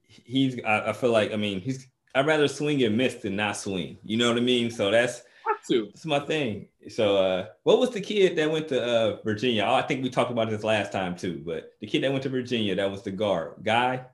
[0.02, 3.57] he's I, I feel like I mean he's I'd rather swing and miss than not
[3.57, 3.98] swing.
[4.04, 4.70] You know what I mean?
[4.70, 5.22] So that's
[5.68, 5.87] to.
[5.87, 6.68] that's my thing.
[6.88, 9.64] So uh what was the kid that went to uh Virginia?
[9.64, 12.22] Oh, I think we talked about this last time too, but the kid that went
[12.24, 14.04] to Virginia that was the guard guy,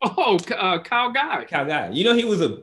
[0.00, 1.44] Oh, uh, Kyle Guy.
[1.44, 1.90] Kyle guy.
[1.90, 2.62] You know he was a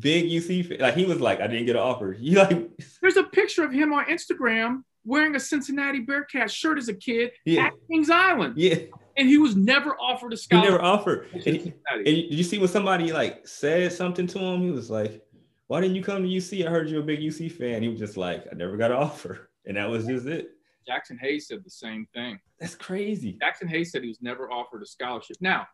[0.00, 0.78] big UC fan.
[0.78, 2.12] like he was like I didn't get an offer.
[2.18, 6.88] He like There's a picture of him on Instagram wearing a Cincinnati Bearcat shirt as
[6.88, 7.66] a kid Yeah.
[7.66, 8.76] at Kings Island, yeah,
[9.16, 10.70] and he was never offered a he scholarship.
[10.72, 11.26] never offered.
[11.34, 14.60] And he- And did you see when somebody like said something to him?
[14.62, 15.20] He was like,
[15.66, 16.64] "Why didn't you come to UC?
[16.66, 18.96] I heard you're a big UC fan." He was just like, "I never got an
[19.08, 20.50] offer," and that was just it.
[20.88, 22.38] Jaxson Hayes said the same thing.
[22.60, 23.38] That's crazy.
[23.42, 25.36] Jaxson Hayes said he was never offered a scholarship.
[25.40, 25.66] Now,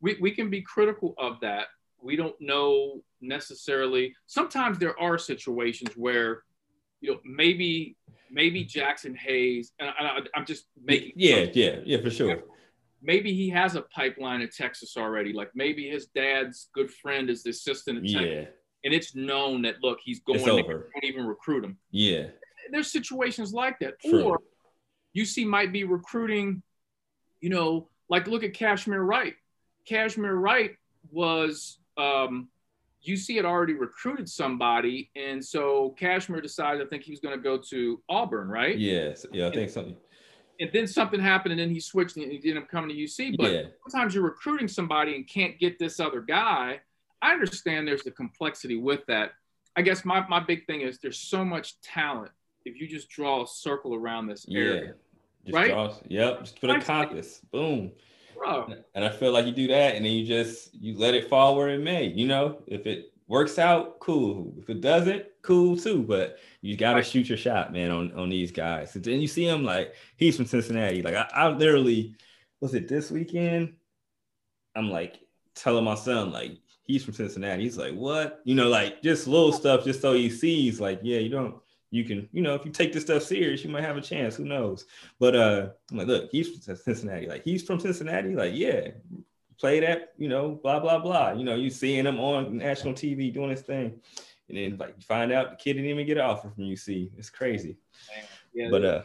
[0.00, 1.66] we, we can be critical of that.
[2.02, 4.14] We don't know necessarily.
[4.26, 6.42] Sometimes there are situations where,
[7.00, 7.96] you know, maybe
[8.30, 11.12] maybe Jaxson Hayes, and I, am just making.
[11.16, 12.42] Yeah, yeah, yeah, for sure.
[13.00, 15.32] Maybe he has a pipeline in Texas already.
[15.32, 18.18] Like maybe his dad's good friend is the assistant yeah.
[18.18, 20.40] Texas, and it's known that look, he's going.
[20.48, 20.90] Over.
[20.94, 21.78] Don't even recruit him.
[21.90, 22.26] Yeah.
[22.70, 24.24] There's situations like that, True.
[24.24, 24.40] or
[25.16, 26.62] UC might be recruiting.
[27.40, 29.34] You know, like look at Cashmere Wright.
[29.86, 30.76] Cashmere Wright
[31.10, 32.48] was um,
[33.06, 37.42] UC had already recruited somebody, and so Cashmere decided I think he was going to
[37.42, 38.78] go to Auburn, right?
[38.78, 39.96] Yes, yeah, I think something.
[40.60, 43.36] And then something happened, and then he switched, and he ended up coming to UC.
[43.36, 43.62] But Yeah.
[43.86, 46.80] sometimes you're recruiting somebody and can't get this other guy.
[47.22, 49.32] I understand there's the complexity with that.
[49.76, 52.32] I guess my, my big thing is there's so much talent
[52.64, 54.60] if you just draw a circle around this Yeah.
[54.60, 54.94] area.
[55.44, 55.70] Just Right?
[55.70, 57.40] draw, yep, just put a compass.
[57.52, 57.92] Boom.
[58.38, 61.28] Bro, And I feel like you do that and then you just you let it
[61.28, 62.06] fall where it may.
[62.06, 64.54] You know, if it works out, cool.
[64.58, 66.02] If it doesn't, cool too.
[66.02, 67.06] But you gotta Right.
[67.06, 68.94] shoot your shot, man, on, on these guys.
[68.96, 71.02] And then you see him like he's from Cincinnati.
[71.02, 72.14] Like I, I literally
[72.60, 73.74] was it this weekend?
[74.74, 75.20] I'm like
[75.54, 77.62] telling my son, like, he's from Cincinnati.
[77.64, 78.40] He's like, what?
[78.44, 81.56] You know, like just little stuff, just so he sees, like, yeah, you don't
[81.90, 84.36] you can, you know, if you take this stuff serious, you might have a chance.
[84.36, 84.84] Who knows?
[85.18, 87.26] But uh, I'm like, look, he's from Cincinnati.
[87.26, 88.34] Like, he's from Cincinnati.
[88.34, 88.88] Like, yeah,
[89.58, 91.32] play that, you know, blah blah blah.
[91.32, 94.00] You know, you seeing him on national TV doing his thing,
[94.48, 97.10] and then like you find out the kid didn't even get an offer from UC.
[97.16, 97.76] It's crazy.
[98.54, 99.02] yeah, But uh,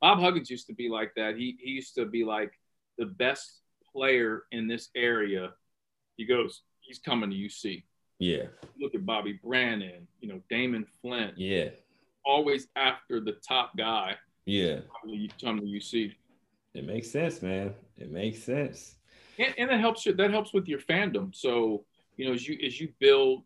[0.00, 1.36] Bob Huggins used to be like that.
[1.36, 2.52] He he used to be like
[2.98, 3.60] the best
[3.92, 5.52] player in this area.
[6.16, 7.82] He goes, he's coming to UC.
[8.18, 8.44] yeah,
[8.80, 11.70] Look at Bobby Brannen, you know, Damon Flint, yeah,
[12.24, 14.16] always after the top guy.
[14.46, 14.80] yeah.
[15.06, 16.12] You come to UC,
[16.74, 17.74] It makes sense, man.
[17.98, 18.96] It makes sense.
[19.38, 20.12] and, and that helps you.
[20.14, 21.34] That helps with your fandom.
[21.34, 21.84] So
[22.16, 23.42] you know, as you as you build,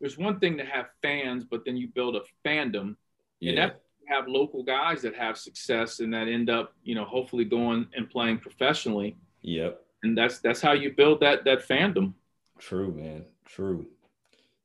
[0.00, 2.96] there's one thing to have fans, but then you build a fandom, and
[3.40, 7.04] Yeah, that you have local guys that have success and that end up, you know,
[7.04, 9.16] hopefully going and playing professionally.
[9.42, 9.80] yep.
[10.02, 12.12] and that's that's how you build that that fandom.
[12.58, 13.24] True, man.
[13.44, 13.86] True.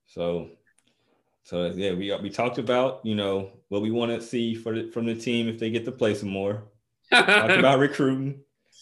[0.05, 0.49] So,
[1.43, 4.91] so yeah, we we talked about you know what we want to see for the,
[4.91, 6.63] from the team if they get to play some more.
[7.11, 8.41] Talked about recruiting.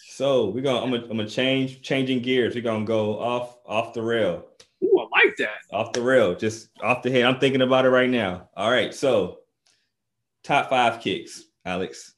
[0.10, 2.56] So we're gonna I'm gonna, I'm gonna change changing gears.
[2.56, 4.46] We're gonna go off off the rail,
[4.84, 5.60] Ooh, I like that.
[5.72, 7.24] off the rail, just off the head.
[7.24, 8.50] I'm thinking about it right now.
[8.56, 9.40] All right, so
[10.44, 12.14] top five kicks, Alex.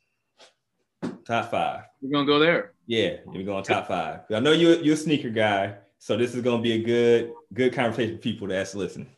[1.25, 1.83] Top five.
[2.01, 2.73] We're gonna go there.
[2.87, 4.21] Yeah, we're going top five.
[4.33, 7.73] I know you're you're a sneaker guy, so this is gonna be a good good
[7.73, 9.09] conversation for people that's listening.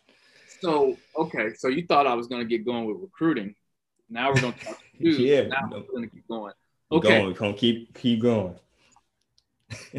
[0.61, 3.55] So okay, so you thought I was gonna get going with recruiting.
[4.09, 5.19] Now we're gonna talk shoes.
[5.19, 5.43] Yeah.
[5.43, 6.53] Now we're gonna keep going.
[6.91, 7.07] Okay.
[7.07, 8.55] going, we're gonna keep keep going.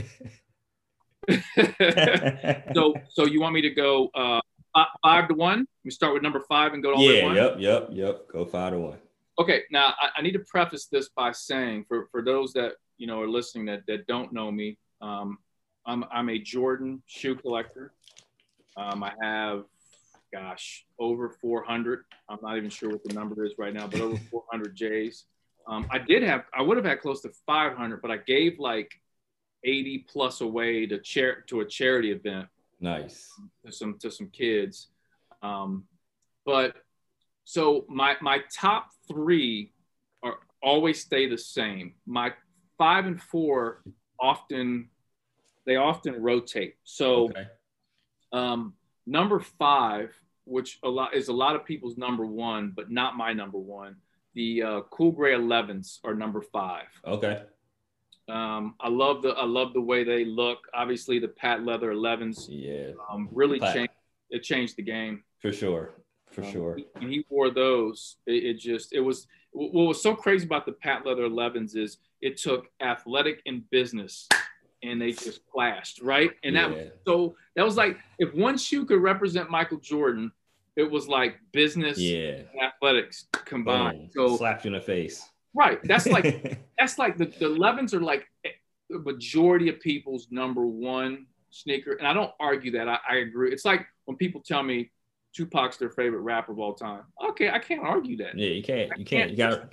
[2.74, 4.40] so so you want me to go uh
[4.74, 5.66] fi- five to one?
[5.84, 7.36] We start with number five and go all the way to yeah, one.
[7.36, 8.28] yep, yep, yep.
[8.28, 8.98] Go five to one.
[9.38, 13.06] Okay, now I, I need to preface this by saying for, for those that you
[13.06, 15.38] know are listening that, that don't know me, um,
[15.86, 17.92] I'm I'm a Jordan shoe collector.
[18.76, 19.64] Um, I have,
[20.32, 22.04] gosh, over 400.
[22.28, 25.26] I'm not even sure what the number is right now, but over 400 J's.
[25.68, 28.90] Um, I did have, I would have had close to 500, but I gave like
[29.64, 32.48] 80 plus away to chair to a charity event
[32.80, 33.30] Nice.
[33.64, 34.88] to some to some kids.
[35.40, 35.84] Um,
[36.44, 36.74] but
[37.44, 39.72] so my my top three
[40.24, 41.94] are always stay the same.
[42.06, 42.32] My
[42.76, 43.84] five and four
[44.18, 44.88] often
[45.64, 46.74] they often rotate.
[46.82, 47.46] So Okay.
[48.32, 48.74] um,
[49.06, 50.12] number five,
[50.44, 53.96] which a lot is a lot of people's number one, but not my number one.
[54.34, 56.86] The uh, Cool Gray 11s are number five.
[57.06, 57.42] Okay.
[58.28, 60.58] Um, I love the I love the way they look.
[60.72, 63.92] Obviously, the Pat Leather 11s Yeah, um, really Plat- changed.
[64.30, 65.22] It changed the game.
[65.40, 65.94] for sure.
[66.30, 66.76] For Um, sure.
[66.76, 70.64] he- When he wore those, it, it just it was what was so crazy about
[70.64, 74.28] the Pat Leather 11s is it took athletic and business,
[74.82, 76.30] and they just clashed right.
[76.42, 76.84] And that Yeah.
[77.06, 80.32] so that was like if one shoe could represent Michael Jordan,
[80.76, 82.40] it was like business Yeah.
[82.52, 84.10] and athletics combined.
[84.14, 84.28] Boom.
[84.30, 85.28] So Slapped you in the face.
[85.54, 88.50] right, that's like that's like the, the 11s are like eh,
[88.90, 91.92] the majority of people's number one sneaker.
[91.92, 92.88] And I don't argue that.
[92.88, 93.52] I, I agree.
[93.52, 94.90] It's like when people tell me
[95.34, 97.02] Tupac's their favorite rapper of all time.
[97.30, 98.36] Okay, I can't argue that.
[98.36, 98.90] yeah, you can't.
[98.98, 99.30] You can't.
[99.30, 99.68] You gotta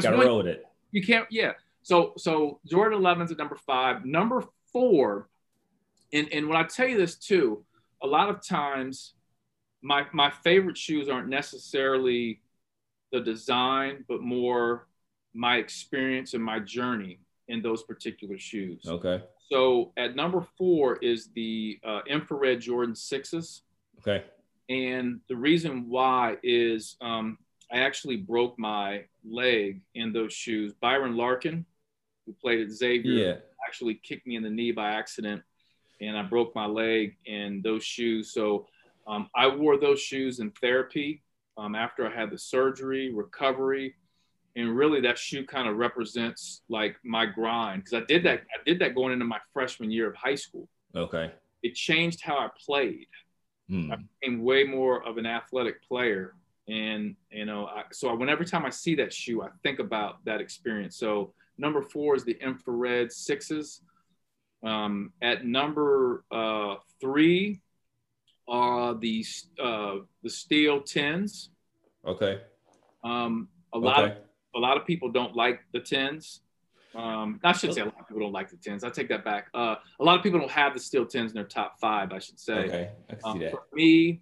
[0.00, 0.64] gotta roll with it.
[0.92, 1.52] You can't, yeah.
[1.82, 4.04] So so Jordan 11's at number five.
[4.04, 5.28] Number four,
[6.12, 7.64] and, and when I tell you this too,
[8.02, 9.14] a lot of times
[9.82, 12.40] my my favorite shoes aren't necessarily
[13.12, 14.86] the design, but more
[15.34, 18.84] my experience and my journey in those particular shoes.
[18.86, 19.22] Okay.
[19.50, 23.62] So at number four is the uh, infrared Jordan sixes.
[24.00, 24.24] Okay.
[24.68, 27.38] And the reason why is um,
[27.72, 30.72] I actually broke my leg in those shoes.
[30.80, 31.64] Byron Larkin,
[32.26, 33.36] who played at Xavier, Yeah.
[33.66, 35.42] actually kicked me in the knee by accident,
[36.00, 38.32] and I broke my leg in those shoes.
[38.32, 38.66] So
[39.06, 41.22] um, I wore those shoes in therapy
[41.56, 43.94] um, after I had the surgery, recovery,
[44.56, 48.40] and really that shoe kind of represents like my grind because I did that.
[48.52, 50.68] I did that going into my freshman year of high school.
[50.96, 51.30] Okay.
[51.62, 53.06] It changed how I played.
[53.68, 53.92] Hmm.
[53.92, 56.34] I became way more of an athletic player.
[56.70, 60.24] And, you know, I, so when every time I see that shoe, I think about
[60.24, 60.96] that experience.
[60.96, 63.82] So number four is the infrared sixes.
[64.62, 67.60] Um, at number uh, three
[68.46, 69.24] are the,
[69.60, 71.50] uh, the steel tens.
[72.06, 72.40] Okay.
[73.02, 74.12] Um, a lot of
[74.54, 76.40] a lot of people don't like the tens.
[76.94, 78.82] Um, I should say a lot of people don't like the tens.
[78.82, 79.46] I take that back.
[79.54, 82.12] Uh, a lot of people don't have the steel tens in their top five.
[82.12, 82.58] I should say.
[82.64, 82.90] Okay.
[83.08, 83.52] I can Um, see that.
[83.52, 84.20] for me,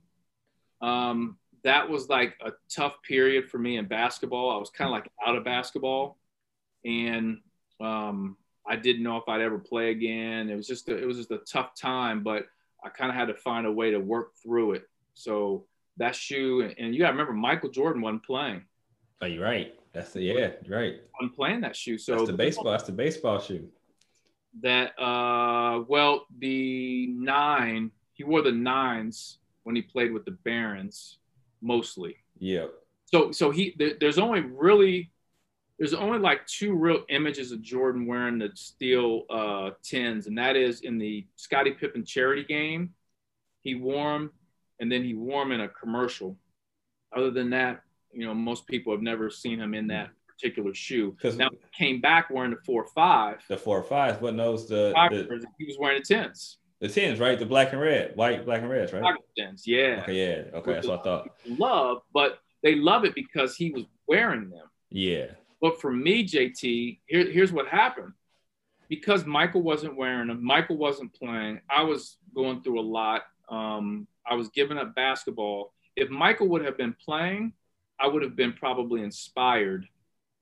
[0.82, 4.50] um, that was like a tough period for me in basketball.
[4.50, 6.18] I was kind of like out of basketball,
[6.84, 7.38] and
[7.80, 10.50] um, I didn't know if I'd ever play again.
[10.50, 12.46] It was just a, it was just a tough time, but
[12.84, 14.88] I kind of had to find a way to work through it.
[15.14, 15.64] So
[15.96, 18.62] that shoe, and you got to remember, Michael Jordan wasn't playing.
[19.20, 19.74] Oh, you're right.
[19.92, 20.50] That's the yeah.
[20.68, 21.00] Right.
[21.20, 21.98] wasn't playing that shoe.
[21.98, 22.70] So That's the baseball.
[22.70, 23.68] That's the baseball shoe.
[24.60, 31.18] that uh well the nine he wore the nines when he played with the barons
[31.60, 32.66] mostly Yeah.
[33.06, 35.10] so so he there, there's only really
[35.78, 40.56] there's only like two real images of jordan wearing the steel uh tins and that
[40.56, 42.94] is in the scottie pippen charity game
[43.62, 44.30] he wore them
[44.80, 46.36] and then he wore them in a commercial
[47.16, 51.10] other than that you know most people have never seen him in that particular shoe.
[51.10, 54.22] Because now he came back wearing the four five The four or five.
[54.22, 56.58] What knows the the, he was wearing the tens.
[56.80, 57.38] The tens, right?
[57.38, 59.14] The black and red, white, black and reds, right?
[59.36, 60.00] Tens, yeah.
[60.02, 60.14] Okay.
[60.14, 60.58] Yeah.
[60.58, 60.72] Okay.
[60.74, 61.30] That's what I thought.
[61.46, 64.66] Love, but they love it because he was wearing them.
[64.90, 65.26] Yeah.
[65.60, 68.12] But for me, JT, here, here's what happened.
[68.88, 71.60] Because Michael wasn't wearing them, Michael wasn't playing.
[71.68, 73.22] I was going through a lot.
[73.50, 75.72] Um, I was giving up basketball.
[75.96, 77.52] If Michael would have been playing,
[78.00, 79.86] I would have been probably inspired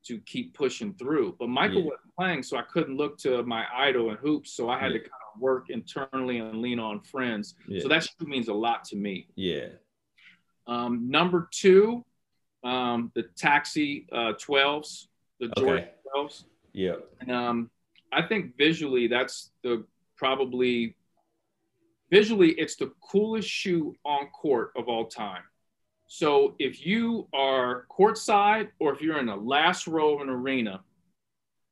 [0.04, 1.34] to keep pushing through.
[1.40, 1.84] But Michael Yeah.
[1.86, 4.52] wasn't playing, so I couldn't look to my idol and hoops.
[4.52, 4.98] So I had Yeah.
[4.98, 7.54] to kind of work internally and lean on friends.
[7.68, 7.80] Yeah.
[7.82, 9.28] So that shoe means a lot to me.
[9.36, 9.68] Yeah.
[10.66, 12.04] Um, number two,
[12.64, 15.06] um, the Taxi uh, 12s,
[15.40, 15.92] the Jordan Okay.
[16.16, 16.44] 12s.
[16.72, 16.94] Yeah.
[17.20, 17.70] And um,
[18.12, 19.84] I think visually, that's the
[20.16, 20.96] probably
[22.10, 25.42] visually, it's the coolest shoe on court of all time.
[26.08, 30.82] So if you are courtside or if you're in the last row of an arena,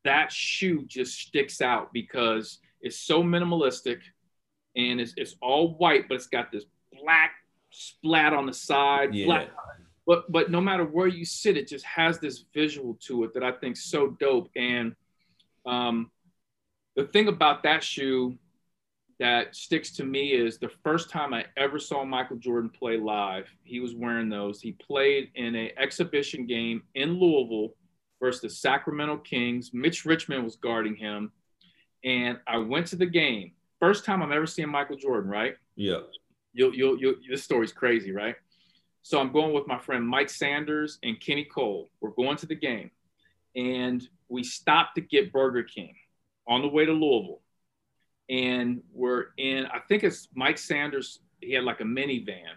[0.05, 3.99] that shoe just sticks out because it's so minimalistic
[4.77, 6.65] and it's, it's all white, but it's got this
[7.03, 7.33] black
[7.71, 9.27] splat on the side, Yeah.
[9.27, 9.51] black
[10.07, 13.43] but but no matter where you sit, it just has this visual to it that
[13.43, 14.51] I think so dope.
[14.55, 14.95] And
[15.65, 16.11] um,
[16.95, 18.37] the thing about that shoe
[19.19, 23.49] that sticks to me is the first time I ever saw Michael Jordan play live,
[23.63, 24.61] he was wearing those.
[24.61, 27.75] He played in an exhibition game in Louisville
[28.21, 29.71] versus the Sacramento Kings.
[29.73, 31.33] Mitch Richmond was guarding him,
[32.05, 33.53] and I went to the game.
[33.81, 35.57] First time I've ever seen Michael Jordan, right?
[35.77, 36.01] Yeah.
[36.53, 38.37] you'll, you'll, you'll, this story's crazy, right?
[39.03, 41.91] So I'm going with my friend Mike Sanders and Kenny Cole.
[42.01, 42.91] We're going to the game,
[43.55, 45.95] and we stopped to get Burger King
[46.49, 47.41] on the way to Louisville.
[48.31, 51.21] And we're in, I think it's Mike Sanders.
[51.41, 52.55] He had like a minivan,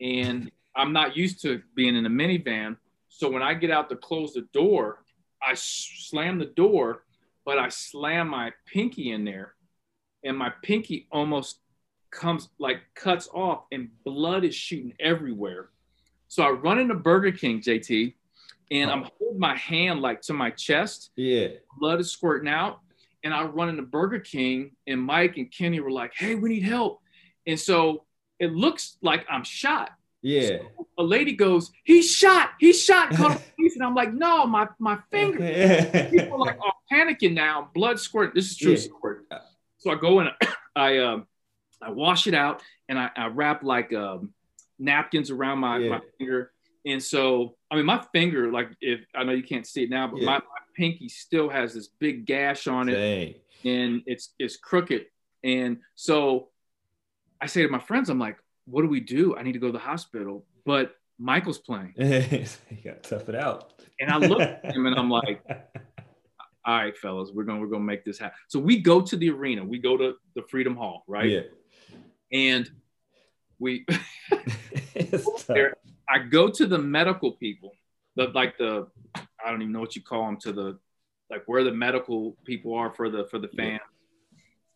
[0.00, 2.76] and I'm not used to being in a minivan.
[3.08, 5.02] So when I get out to close the door,
[5.42, 7.02] I slam the door,
[7.48, 9.54] but I slam my pinky in there,
[10.22, 11.60] and my pinky almost
[12.10, 15.70] comes like cuts off and blood is shooting everywhere.
[16.26, 18.12] So I run into Burger King, JT,
[18.70, 21.12] and I'm holding my hand like to my chest.
[21.16, 21.48] Yeah.
[21.78, 22.80] Blood is squirting out.
[23.24, 26.64] And I run into Burger King, and Mike and Kenny were like, hey, we need
[26.64, 27.00] help.
[27.46, 28.04] And so
[28.38, 29.92] it looks like I'm shot.
[30.22, 30.58] Yeah.
[30.98, 33.76] A lady goes, he's shot, he's shot, call the police.
[33.76, 35.38] And I'm like, no, my, my finger.
[36.10, 38.34] People are like, oh, panicking now, blood squirt.
[38.34, 38.78] This is true Yeah.
[38.78, 39.16] story.
[39.78, 40.28] So I go in,
[40.76, 41.26] I um,
[41.80, 44.34] I wash it out, and I, I wrap like um,
[44.80, 45.90] napkins around my, Yeah.
[45.90, 46.52] my finger.
[46.84, 50.08] And so, I mean, my finger, like if I know you can't see it now,
[50.08, 50.26] but Yeah.
[50.26, 50.42] my, my
[50.76, 53.34] pinky still has this big gash on it, Dang.
[53.64, 55.06] and it's it's crooked.
[55.44, 56.48] And so,
[57.40, 58.38] I say to my friends, I'm like,
[58.70, 59.36] what do we do?
[59.36, 62.46] I need to go to the hospital, but Michael's playing, you
[62.84, 63.72] got to tough it out.
[64.00, 65.42] and I look at him and I'm like,
[66.64, 68.36] all right, fellas, we're gonna we're gonna make this happen.
[68.48, 71.28] So we go to the arena, we go to the Freedom Hall, right?
[71.30, 71.40] Yeah.
[72.32, 72.70] And
[73.58, 73.86] we
[76.08, 77.72] I go to the medical people
[78.18, 80.78] the like the I don't even know what you call them to the
[81.30, 83.80] like where the medical people are for the for the fans.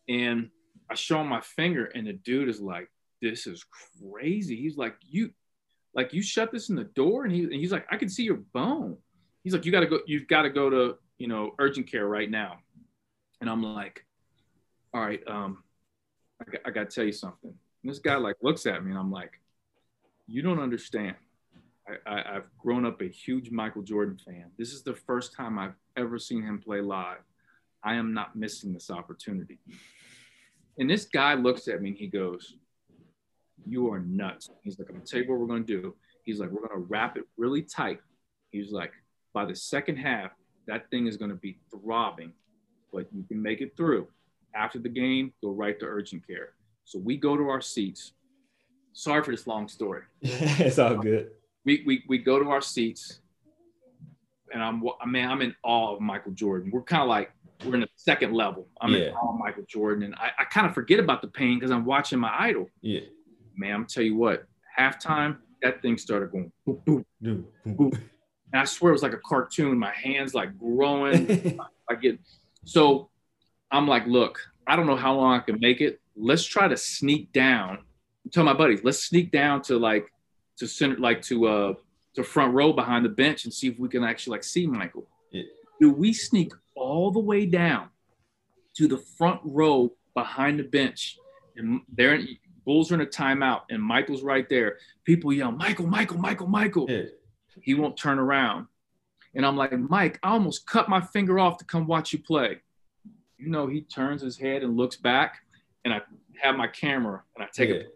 [0.07, 0.15] Yeah.
[0.15, 0.49] And
[0.89, 2.89] I show him my finger, and the dude is like,
[3.23, 3.65] "This is
[4.01, 5.31] crazy." He's like, "You,
[5.95, 8.23] like you shut this in the door," and he and he's like, "I can see
[8.23, 8.97] your bone."
[9.43, 9.99] He's like, "You got to go.
[10.05, 12.59] You've got to go to you know urgent care right now."
[13.41, 14.05] And I'm like,
[14.93, 15.63] "All right, um,
[16.41, 17.53] I got, I got to tell you something."
[17.83, 19.39] And this guy like looks at me, and I'm like,
[20.27, 21.15] "You don't understand."
[22.05, 24.45] I, have grown up a huge Michael Jordan fan.
[24.57, 27.17] This is the first time I've ever seen him play live.
[27.83, 29.59] I am not missing this opportunity.
[30.77, 32.55] And this guy looks at me and he goes,
[33.67, 34.49] You are nuts.
[34.63, 35.95] He's like, I'm gonna tell you what we're gonna do.
[36.25, 37.99] He's like, We're gonna wrap it really tight.
[38.51, 38.91] He's like,
[39.33, 40.31] By the second half,
[40.67, 42.33] that thing is gonna be throbbing,
[42.91, 44.07] but you can make it through.
[44.55, 46.53] After the game, go right to urgent care.
[46.85, 48.13] So we go to our seats.
[48.93, 50.03] Sorry for this long story.
[50.21, 51.31] it's all good.
[51.65, 53.21] We, we, we go to our seats,
[54.53, 56.69] and I'm I mean I'm in awe of Michael Jordan.
[56.71, 57.31] We're kind of like
[57.65, 58.67] we're in the second level.
[58.81, 59.07] I'm yeah.
[59.07, 61.85] in all Michael Jordan, and I, I kind of forget about the pain because I'm
[61.85, 62.69] watching my idol.
[62.81, 63.01] Yeah,
[63.55, 64.45] man, I'm tell you what,
[64.77, 67.93] halftime that thing started going boop boop boop, boop.
[67.93, 69.77] and I swear it was like a cartoon.
[69.79, 71.59] My hands like growing.
[71.89, 72.19] I get
[72.65, 73.09] so
[73.71, 75.99] I'm like, look, I don't know how long I can make it.
[76.15, 77.79] Let's try to sneak down.
[78.31, 80.07] Tell my buddies, let's sneak down to like
[80.57, 81.73] to center, like to uh
[82.15, 85.07] to front row behind the bench and see if we can actually like see Michael.
[85.31, 85.43] Yeah.
[85.79, 87.89] Do we sneak all the way down
[88.75, 91.17] to the front row behind the bench.
[91.55, 92.19] And there,
[92.65, 94.77] Bulls are in a timeout, and Michael's right there.
[95.03, 96.89] People yell, Michael, Michael, Michael, Michael.
[96.89, 97.03] Yeah.
[97.61, 98.67] He won't turn around.
[99.35, 102.59] And I'm like, Mike, I almost cut my finger off to come watch you play.
[103.37, 105.39] You know, he turns his head and looks back,
[105.83, 106.01] and I
[106.41, 107.75] have my camera and I take yeah.
[107.75, 107.95] it.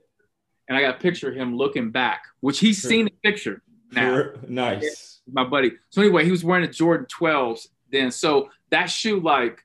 [0.67, 3.61] And I got a picture of him looking back, which he's seen the picture
[3.91, 4.31] now.
[4.47, 5.21] Nice.
[5.31, 5.73] My buddy.
[5.89, 8.11] So anyway, he was wearing a Jordan 12s then.
[8.11, 9.63] So that shoe, like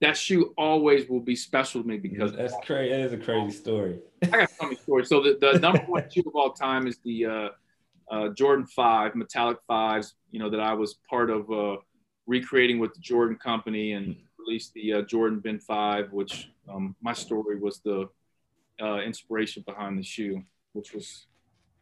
[0.00, 2.90] that shoe, always will be special to me because that's crazy.
[2.90, 3.98] That is a crazy story.
[4.24, 5.08] I got so many stories.
[5.08, 7.48] So the, the number one shoe of all time is the uh,
[8.10, 10.14] uh, Jordan Five, metallic fives.
[10.30, 11.76] You know that I was part of uh,
[12.26, 17.12] recreating with the Jordan Company and released the uh, Jordan Ben Five, which um, my
[17.12, 18.08] story was the
[18.80, 20.42] uh, inspiration behind the shoe,
[20.72, 21.26] which was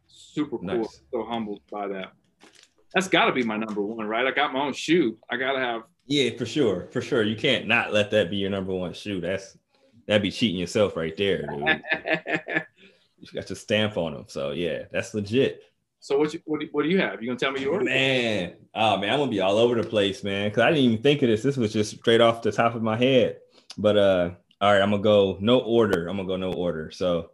[0.07, 0.67] super cool.
[0.67, 1.01] Nice.
[1.11, 2.13] So humbled by that
[2.95, 4.25] that's got to be my number one, right?
[4.25, 5.19] I got my own shoe.
[5.29, 5.83] I got to have.
[6.07, 7.23] Yeah, for sure, for sure.
[7.23, 9.21] You can't not let that be your number one shoe.
[9.21, 9.57] That's
[10.07, 11.47] that'd be cheating yourself right there,
[13.19, 15.63] you got your stamp on them, so yeah, that's legit.
[16.01, 17.23] So what you, what do, what do you have?
[17.23, 17.83] You gonna tell me yours?
[17.83, 20.51] Man, oh man, I'm gonna be all over the place, man.
[20.51, 21.43] Cause I didn't even think of this.
[21.43, 23.39] This was just straight off the top of my head.
[23.79, 24.31] But uh,
[24.61, 26.09] all right, I'm gonna go no order.
[26.09, 26.91] I'm gonna go no order.
[26.91, 27.31] So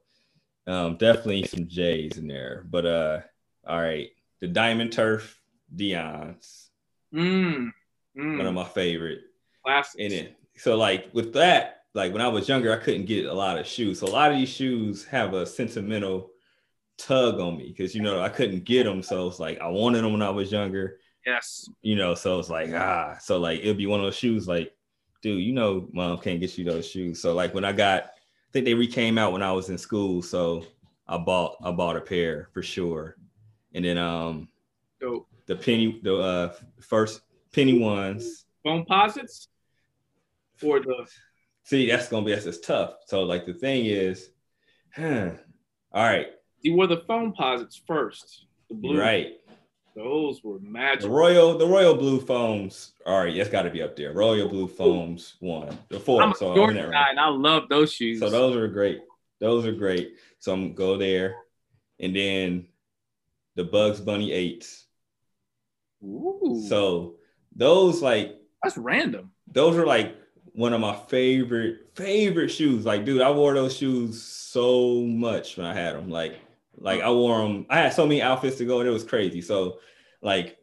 [0.68, 2.64] um, definitely some J's in there.
[2.70, 3.20] But uh,
[3.66, 4.10] all right,
[4.40, 5.40] the Diamond Turf
[5.74, 6.70] Deion's.
[7.12, 7.72] Mm,
[8.50, 9.20] of my favorite.
[9.64, 9.96] Classics.
[9.96, 10.36] In it.
[10.56, 13.66] So like with that, like when I was younger, I couldn't get a lot of
[13.66, 14.00] shoes.
[14.00, 16.30] So a lot of these shoes have a sentimental
[16.98, 19.02] tug on me because you know I couldn't get them.
[19.02, 20.98] So it's like I wanted them when I was younger.
[21.26, 21.68] Yes.
[21.82, 24.72] You know, so it's like ah, so like it'll be one of those shoes like,
[25.22, 27.20] dude, you know, mom can't get you those shoes.
[27.20, 30.22] So like when I got, I think they recame out when I was in school,
[30.22, 30.64] so
[31.06, 33.16] I bought I bought a pair for sure,
[33.74, 34.48] and then um,
[35.00, 37.22] Dope the penny, the uh, first
[37.52, 38.44] penny ones.
[38.64, 39.48] Foamposites
[40.56, 41.06] for the.
[41.64, 42.94] See, that's gonna be that's just tough.
[43.06, 44.30] So like the thing is,
[44.94, 45.30] huh,
[45.92, 46.28] all right.
[46.62, 48.46] See, were the Foamposites first.
[48.68, 49.00] The blue.
[49.00, 49.36] Right.
[49.96, 51.02] Those were magic.
[51.02, 52.92] The royal, the royal blue foams.
[53.04, 54.12] All right, that's got to be up there.
[54.12, 56.22] Royal blue foams one, the four.
[56.22, 58.20] I'm a so Jordan guy, and I love those shoes.
[58.20, 59.00] So those are great.
[59.40, 60.14] Those are great.
[60.38, 61.36] So I'm go there,
[61.98, 62.68] and then
[63.56, 64.86] the Bugs Bunny eights.
[66.04, 66.64] Ooh.
[66.68, 67.16] So
[67.54, 69.30] those like that's random.
[69.52, 70.16] Those are like
[70.52, 72.84] one of my favorite favorite shoes.
[72.84, 76.10] Like, dude, I wore those shoes so much when I had them.
[76.10, 76.38] Like,
[76.76, 77.66] like I wore them.
[77.70, 79.40] I had so many outfits to go, and it was crazy.
[79.40, 79.78] So,
[80.22, 80.58] like,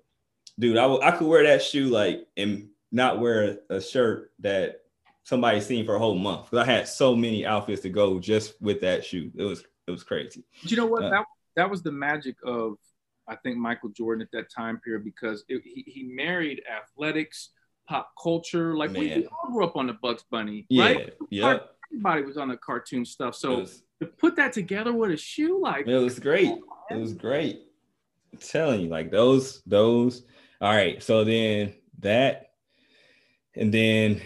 [0.59, 4.81] dude, I, w- I could wear that shoe like and not wear a shirt that
[5.23, 8.61] somebody seen for a whole month because I had so many outfits to go just
[8.61, 9.31] with that shoe.
[9.35, 10.43] It was it was crazy.
[10.61, 11.03] But you know what?
[11.03, 11.25] Uh, that
[11.55, 12.77] that was the magic of
[13.27, 17.49] I think Michael Jordan at that time period because it, he, he married athletics,
[17.87, 18.75] pop culture.
[18.75, 21.13] Like we, we, all grew up on the Bugs Bunny, yeah, right?
[21.29, 21.59] Yeah.
[21.91, 23.35] Everybody was on the cartoon stuff.
[23.35, 26.53] So was, to put that together with a shoe, like it was great.
[26.89, 27.61] it was great.
[28.31, 30.23] I'm telling you, like those, those.
[30.61, 31.01] All right.
[31.01, 32.51] So then that,
[33.55, 34.21] and then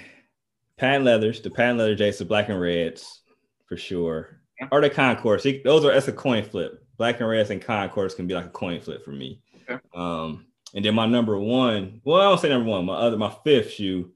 [0.77, 3.21] patent leathers, the patent leather Jason, black and reds
[3.65, 4.37] for sure.
[4.71, 5.47] Or the concourse.
[5.63, 8.49] Those are that's a coin flip black and reds and concourse can be like a
[8.49, 9.41] coin flip for me.
[9.69, 9.79] Okay.
[9.95, 13.33] Um, And then my number one, well, I don't say number one, my other, my
[13.43, 14.11] fifth shoe.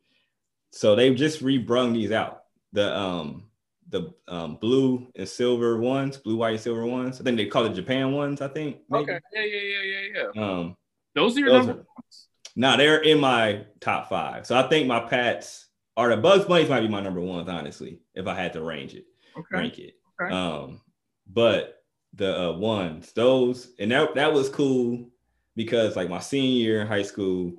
[0.71, 2.43] So they've just rebrung these out.
[2.73, 3.43] The um
[3.87, 7.21] the um, blue and silver ones, blue, white, silver ones.
[7.21, 8.41] I think they call it Japan ones.
[8.41, 8.77] I think.
[8.89, 9.03] Maybe.
[9.03, 9.19] Okay.
[9.31, 10.43] Yeah, yeah, yeah, yeah, yeah.
[10.43, 10.77] Um,
[11.13, 12.27] those are your those number are, ones.
[12.55, 14.47] Nah, they're in my top five.
[14.47, 17.99] So I think my Pats are the Bugs Bunnies might be my number ones, honestly,
[18.15, 19.05] if I had to range it,
[19.37, 19.45] okay.
[19.51, 19.93] rank it.
[20.21, 20.33] Okay.
[20.33, 20.81] Um,
[21.27, 21.83] but
[22.15, 25.09] the uh, ones, those, and that that was cool
[25.55, 27.53] because like my senior year in high school,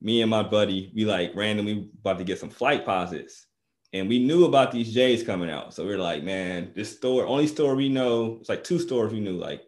[0.00, 3.44] me and my buddy, we like randomly about to get some Flightposites
[3.92, 5.74] and we knew about these J's coming out.
[5.74, 9.12] So we are like, man, this store, only store we know, it's like two stores
[9.12, 9.62] we knew, like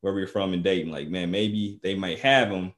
[0.00, 0.90] where we were from in Dayton.
[0.90, 2.72] Like, man, maybe they might have them,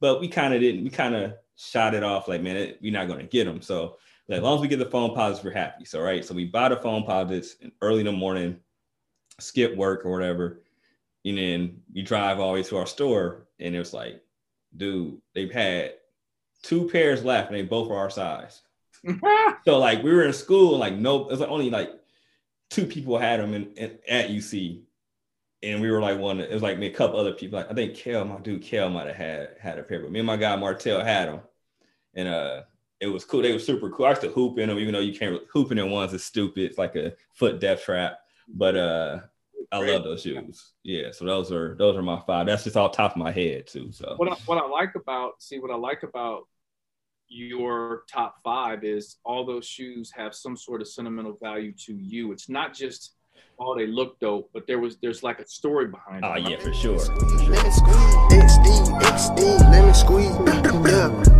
[0.00, 0.84] but we kind of didn't.
[0.84, 3.62] We kind of shot it off, like, man, it, we're not gonna get them.
[3.62, 3.96] So
[4.28, 5.84] like, as long as we get the Foamposites, we're happy.
[5.84, 8.58] So right, so we buy the Foamposites early in the morning,
[9.40, 10.62] skip work or whatever,
[11.24, 14.22] and then you drive all the way to our store, and it was like,
[14.76, 15.94] dude, they've had
[16.62, 18.62] two pairs left, and they both are our size.
[19.64, 21.90] so like we were in school, like no, it was like only like
[22.70, 24.82] two people had them in, in, at UC,
[25.62, 26.40] and we were like one.
[26.40, 27.58] It was like me, a couple other people.
[27.58, 30.20] Like I think Kel, my dude Kel, might have had had a pair, but me
[30.20, 31.40] and my guy Martell had them,
[32.14, 32.62] and uh,
[33.00, 33.42] it was cool.
[33.42, 34.06] They were super cool.
[34.06, 36.64] I used to hoop in them, even though you can't hooping in ones is stupid.
[36.64, 38.18] It's like a foot death trap,
[38.48, 39.20] but uh.
[39.72, 40.72] I love those shoes.
[40.84, 42.46] Yeah, so those are those are my five.
[42.46, 43.90] That's just all top of my head too.
[43.90, 46.46] So what I, what I like about see what I like about
[47.28, 52.30] your top five is all those shoes have some sort of sentimental value to you.
[52.30, 53.14] It's not just
[53.58, 56.28] oh they look dope, but there was there's like a story behind it.
[56.28, 56.98] Oh yeah, for sure.
[56.98, 57.54] For sure.
[57.54, 60.34] Lemon squeeze, XD, XD, lemon squeeze.
[60.84, 61.33] Yeah.